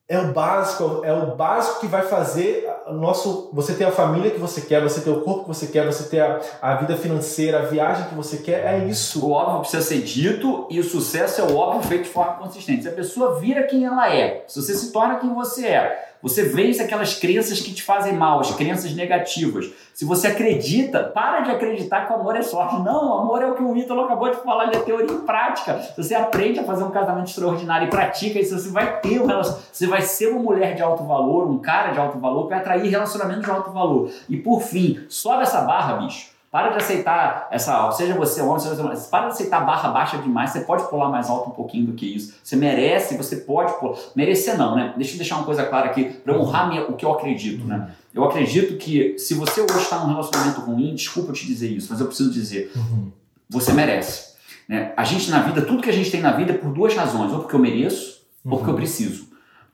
[0.08, 3.50] É o básico, é o básico que vai fazer nosso.
[3.54, 6.10] Você ter a família que você quer, você ter o corpo que você quer, você
[6.10, 9.26] ter a, a vida financeira, a viagem que você quer, é isso.
[9.26, 12.84] O óbvio precisa ser dito e o sucesso é o óbvio feito de forma consistente.
[12.84, 16.44] Se a pessoa vira quem ela é, se você se torna quem você é, você
[16.44, 19.72] vence aquelas crenças que te fazem mal, as crenças negativas.
[19.94, 22.76] Se você acredita, para de acreditar que o amor é sorte.
[22.82, 25.20] Não, o amor é o que o Ítalo acabou de falar, ele é teoria e
[25.20, 25.80] prática.
[25.80, 29.26] Se você aprende a fazer um casamento extraordinário e pratica isso, você vai ter um
[29.26, 29.68] relacionamento.
[29.72, 32.60] Você vai ser uma mulher de alto valor, um cara de alto valor, que vai
[32.60, 34.12] atrair relacionamentos de alto valor.
[34.30, 36.38] E por fim, sobe essa barra, bicho.
[36.50, 40.18] Para de aceitar essa, seja você homem, seja você mulher, para de aceitar barra baixa
[40.18, 42.36] demais, você pode pular mais alto um pouquinho do que isso.
[42.42, 43.98] Você merece, você pode pular.
[44.16, 44.94] Merecer não, né?
[44.96, 47.90] Deixa eu deixar uma coisa clara aqui, para honrar minha, o que eu acredito, né?
[48.14, 51.88] Eu acredito que se você hoje está num relacionamento ruim, desculpa eu te dizer isso,
[51.92, 53.12] mas eu preciso dizer, uhum.
[53.50, 54.36] você merece.
[54.68, 54.94] Né?
[54.98, 57.32] A gente na vida, tudo que a gente tem na vida é por duas razões,
[57.32, 58.54] ou porque eu mereço, uhum.
[58.54, 58.80] ou porque eu uhum.
[58.80, 59.27] preciso.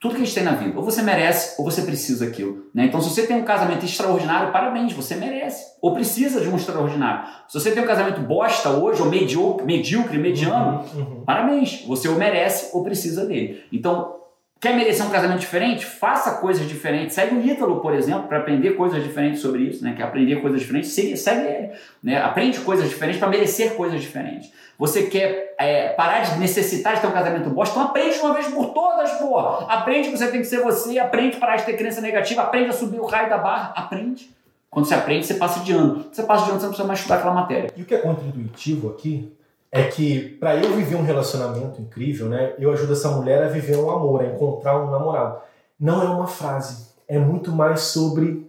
[0.03, 2.65] Tudo que a gente tem na vida, ou você merece ou você precisa daquilo.
[2.73, 2.87] Né?
[2.87, 5.77] Então, se você tem um casamento extraordinário, parabéns, você merece.
[5.81, 7.25] Ou precisa de um extraordinário.
[7.47, 11.23] Se você tem um casamento bosta hoje, ou medíocre, medíocre mediano, uhum, uhum.
[11.25, 13.63] parabéns, você o merece ou precisa dele.
[13.71, 14.22] Então,
[14.63, 15.85] Quer merecer um casamento diferente?
[15.85, 17.15] Faça coisas diferentes.
[17.15, 19.93] Segue o Ítalo, por exemplo, para aprender coisas diferentes sobre isso, né?
[19.93, 20.89] Quer aprender coisas diferentes?
[20.89, 21.71] Segue, ele.
[22.01, 22.17] Né?
[22.17, 24.53] Aprende coisas diferentes para merecer coisas diferentes.
[24.79, 27.75] Você quer é, parar de necessitar de ter um casamento bosta?
[27.75, 29.65] Então aprende uma vez por todas, porra.
[29.67, 32.69] Aprende que você tem que ser você, aprende a parar de ter crença negativa, aprende
[32.69, 34.29] a subir o raio da barra, aprende.
[34.69, 36.05] Quando você aprende, você passa de ano.
[36.09, 37.69] Você passa de ano, você não precisa mais estudar aquela matéria.
[37.75, 39.29] E o que é contra-intuitivo aqui
[39.75, 43.75] é que para eu viver um relacionamento incrível, né, eu ajudo essa mulher a viver
[43.75, 45.39] um amor, a encontrar um namorado.
[45.79, 48.47] Não é uma frase, é muito mais sobre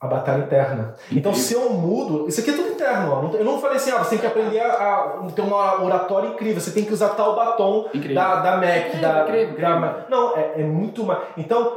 [0.00, 0.94] a batalha interna.
[1.12, 3.12] Então, se eu mudo, isso aqui é tudo interno.
[3.12, 3.36] Ó.
[3.36, 4.72] Eu não falei assim, ah, você tem que aprender a,
[5.26, 9.24] a ter uma oratória incrível, você tem que usar tal batom da, da MAC, da,
[9.24, 9.60] incrível, incrível.
[9.60, 10.06] da.
[10.08, 11.20] Não, é, é muito mais.
[11.36, 11.76] Então,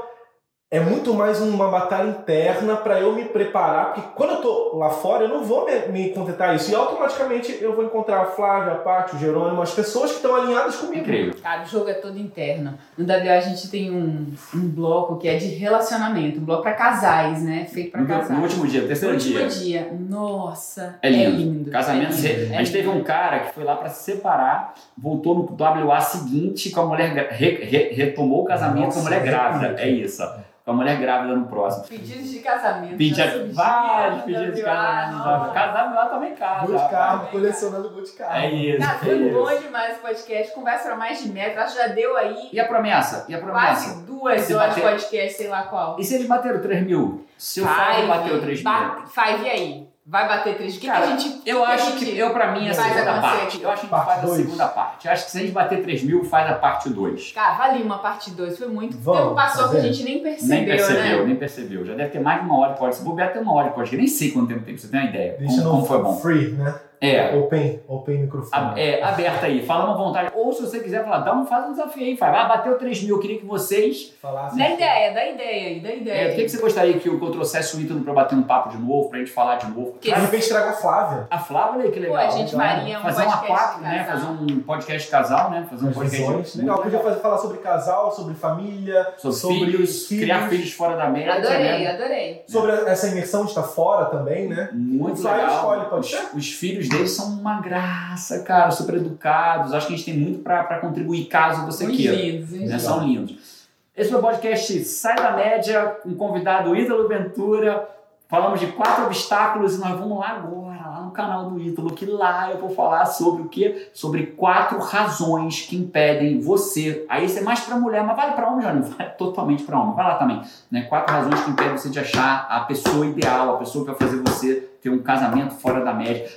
[0.73, 4.89] é muito mais uma batalha interna para eu me preparar, porque quando eu tô lá
[4.89, 6.71] fora, eu não vou me, me contentar isso.
[6.71, 10.35] E automaticamente eu vou encontrar a Flávia, a Paty, o Jerônimo, as pessoas que estão
[10.35, 11.03] alinhadas comigo.
[11.03, 11.35] Incrível.
[11.43, 12.73] Cara, o jogo é todo interno.
[12.97, 16.73] No WO a gente tem um, um bloco que é de relacionamento, um bloco para
[16.73, 17.67] casais, né?
[17.71, 18.31] Feito para casais.
[18.31, 19.37] No último dia, terceiro no dia.
[19.37, 19.97] No último dia.
[20.09, 21.23] Nossa, é lindo.
[21.23, 21.69] É lindo.
[21.69, 22.13] Casamento.
[22.13, 22.55] É lindo.
[22.55, 26.71] A gente teve um cara que foi lá para se separar, voltou no WA seguinte
[26.71, 29.79] com a mulher, re, re, retomou o casamento Nossa, com a mulher grávida.
[29.79, 30.23] É isso
[30.65, 31.85] com a mulher grávida no próximo.
[31.87, 32.95] Pedidos de casamento.
[32.95, 35.53] Pedi vários pedidos de casamento.
[35.53, 36.65] Casar lá também casa.
[36.65, 38.35] Gol de carro, colecionando gol de carro.
[38.35, 38.79] É isso.
[38.79, 40.53] Cara, foi é bom demais o podcast.
[40.53, 41.59] Conversa pra mais de metro.
[41.59, 42.49] Acho que já deu aí.
[42.53, 43.25] E a promessa?
[43.27, 43.89] E a promessa?
[43.89, 45.99] Quase duas horas de podcast, sei lá qual.
[45.99, 47.25] E se eles bateram 3 mil?
[47.37, 49.07] Se o Fábio bateu 3 mil?
[49.07, 49.92] Five, e aí?
[50.05, 50.75] Vai bater três.
[50.75, 51.41] O que, Cara, que a gente.
[51.45, 53.61] Eu acho que, eu, pra mim, a segunda parte.
[53.61, 54.33] Eu acho que a gente faz dois.
[54.33, 55.07] a segunda parte.
[55.07, 57.31] Eu acho que se a gente bater 3 mil, faz a parte 2.
[57.31, 58.57] Cara, vale uma parte 2.
[58.57, 60.57] Foi muito Vamos, tempo passou que a gente nem percebeu.
[60.57, 61.25] Nem percebeu, né?
[61.25, 61.85] nem percebeu.
[61.85, 63.01] Já deve ter mais de uma hora de podcast.
[63.01, 63.97] Se bobear, até uma hora de podcast.
[63.97, 65.37] Nem sei quanto tempo tem, você tem uma ideia.
[65.37, 66.17] Como, como foi bom.
[66.17, 66.75] Free, né?
[67.03, 67.35] É.
[67.35, 68.79] Open, open microfone.
[68.79, 69.65] É, aberta aí.
[69.65, 70.31] Fala uma vontade.
[70.33, 72.15] Ou se você quiser falar, dá um, faz um desafio aí.
[72.15, 73.15] Fala, ah, bateu 3 mil.
[73.17, 74.13] Eu queria que vocês.
[74.21, 74.57] Falassem.
[74.57, 76.29] Dá ideia, dá ideia aí, dá ideia.
[76.29, 78.35] É, o que, que você gostaria que eu, que eu trouxesse o Ítalo pra bater
[78.35, 79.97] um papo de novo, pra gente falar de novo?
[79.99, 81.27] Que de repente traga a Flávia.
[81.29, 82.15] A Flávia, que legal.
[82.15, 84.05] Pô, a gente então, Maria, um fazer uma quatro, né?
[84.05, 85.67] Fazer um podcast casal, né?
[85.69, 86.57] Fazer um podcast.
[86.57, 90.95] Legal, podia fazer, falar sobre casal, sobre família, sobre, sobre filhos, filhos, criar filhos fora
[90.95, 91.33] da média.
[91.33, 91.87] Adorei, né?
[91.87, 92.43] adorei.
[92.47, 94.69] Sobre essa imersão de estar fora também, né?
[94.71, 95.49] Muito o legal.
[95.49, 99.73] Escolhe, pode os, os filhos deles são uma graça graça, cara, super educados.
[99.73, 102.15] Acho que a gente tem muito para contribuir caso você Muito queira.
[102.15, 102.79] Lindos, né?
[102.79, 103.63] São lindos.
[103.95, 107.89] Esse foi o podcast Sai da Média, com um convidado Ítalo Ventura.
[108.27, 112.03] Falamos de quatro obstáculos e nós vamos lá agora, lá no canal do Ítalo, que
[112.03, 113.91] lá eu vou falar sobre o quê?
[113.93, 117.05] Sobre quatro razões que impedem você.
[117.07, 118.83] Aí isso é mais para mulher, mas vale para homem, Jânio?
[118.97, 119.95] Vale totalmente para homem.
[119.95, 120.41] Vai lá também.
[120.71, 120.81] Né?
[120.83, 124.23] Quatro razões que impedem você de achar a pessoa ideal, a pessoa que vai fazer
[124.23, 126.27] você ter um casamento fora da média,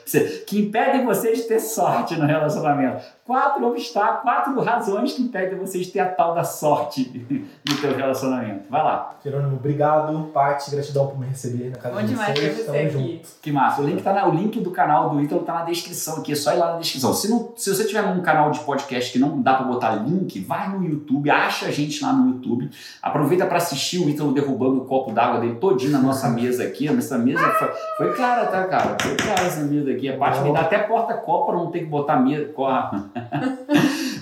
[0.47, 3.03] que impedem vocês de ter sorte no relacionamento.
[3.27, 7.27] Quatro obstáculos, quatro razões que impedem vocês de ter a tal da sorte
[7.69, 8.71] no teu relacionamento.
[8.71, 9.17] Vai lá.
[9.25, 10.31] Jerônimo, obrigado.
[10.33, 12.57] Paty, gratidão por me receber na casa Bom de demais vocês.
[12.57, 12.89] você Tamo aqui.
[12.93, 13.29] junto.
[13.43, 13.83] Que massa.
[13.83, 16.31] O link, tá na- o link do canal do Ítalo tá na descrição aqui.
[16.31, 17.13] É só ir lá na descrição.
[17.13, 20.39] Se, não, se você tiver num canal de podcast que não dá pra botar link,
[20.41, 22.71] vai no YouTube, acha a gente lá no YouTube.
[23.03, 26.87] Aproveita pra assistir o Ítalo derrubando o copo d'água dele todinho na nossa mesa aqui.
[26.87, 27.69] Essa mesa foi,
[27.99, 28.97] foi cara, tá, cara?
[29.01, 30.09] Foi cara essa mesa aqui.
[30.09, 32.53] A parte me dá até porta-copo pra não ter que botar mesa.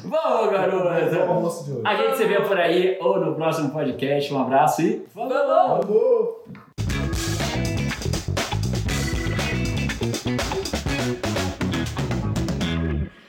[0.04, 0.88] Vamos, garoto!
[1.84, 4.32] A gente se vê por aí ou no próximo podcast.
[4.32, 5.04] Um abraço e.
[5.14, 5.34] Vamos!
[5.34, 6.44] Falou!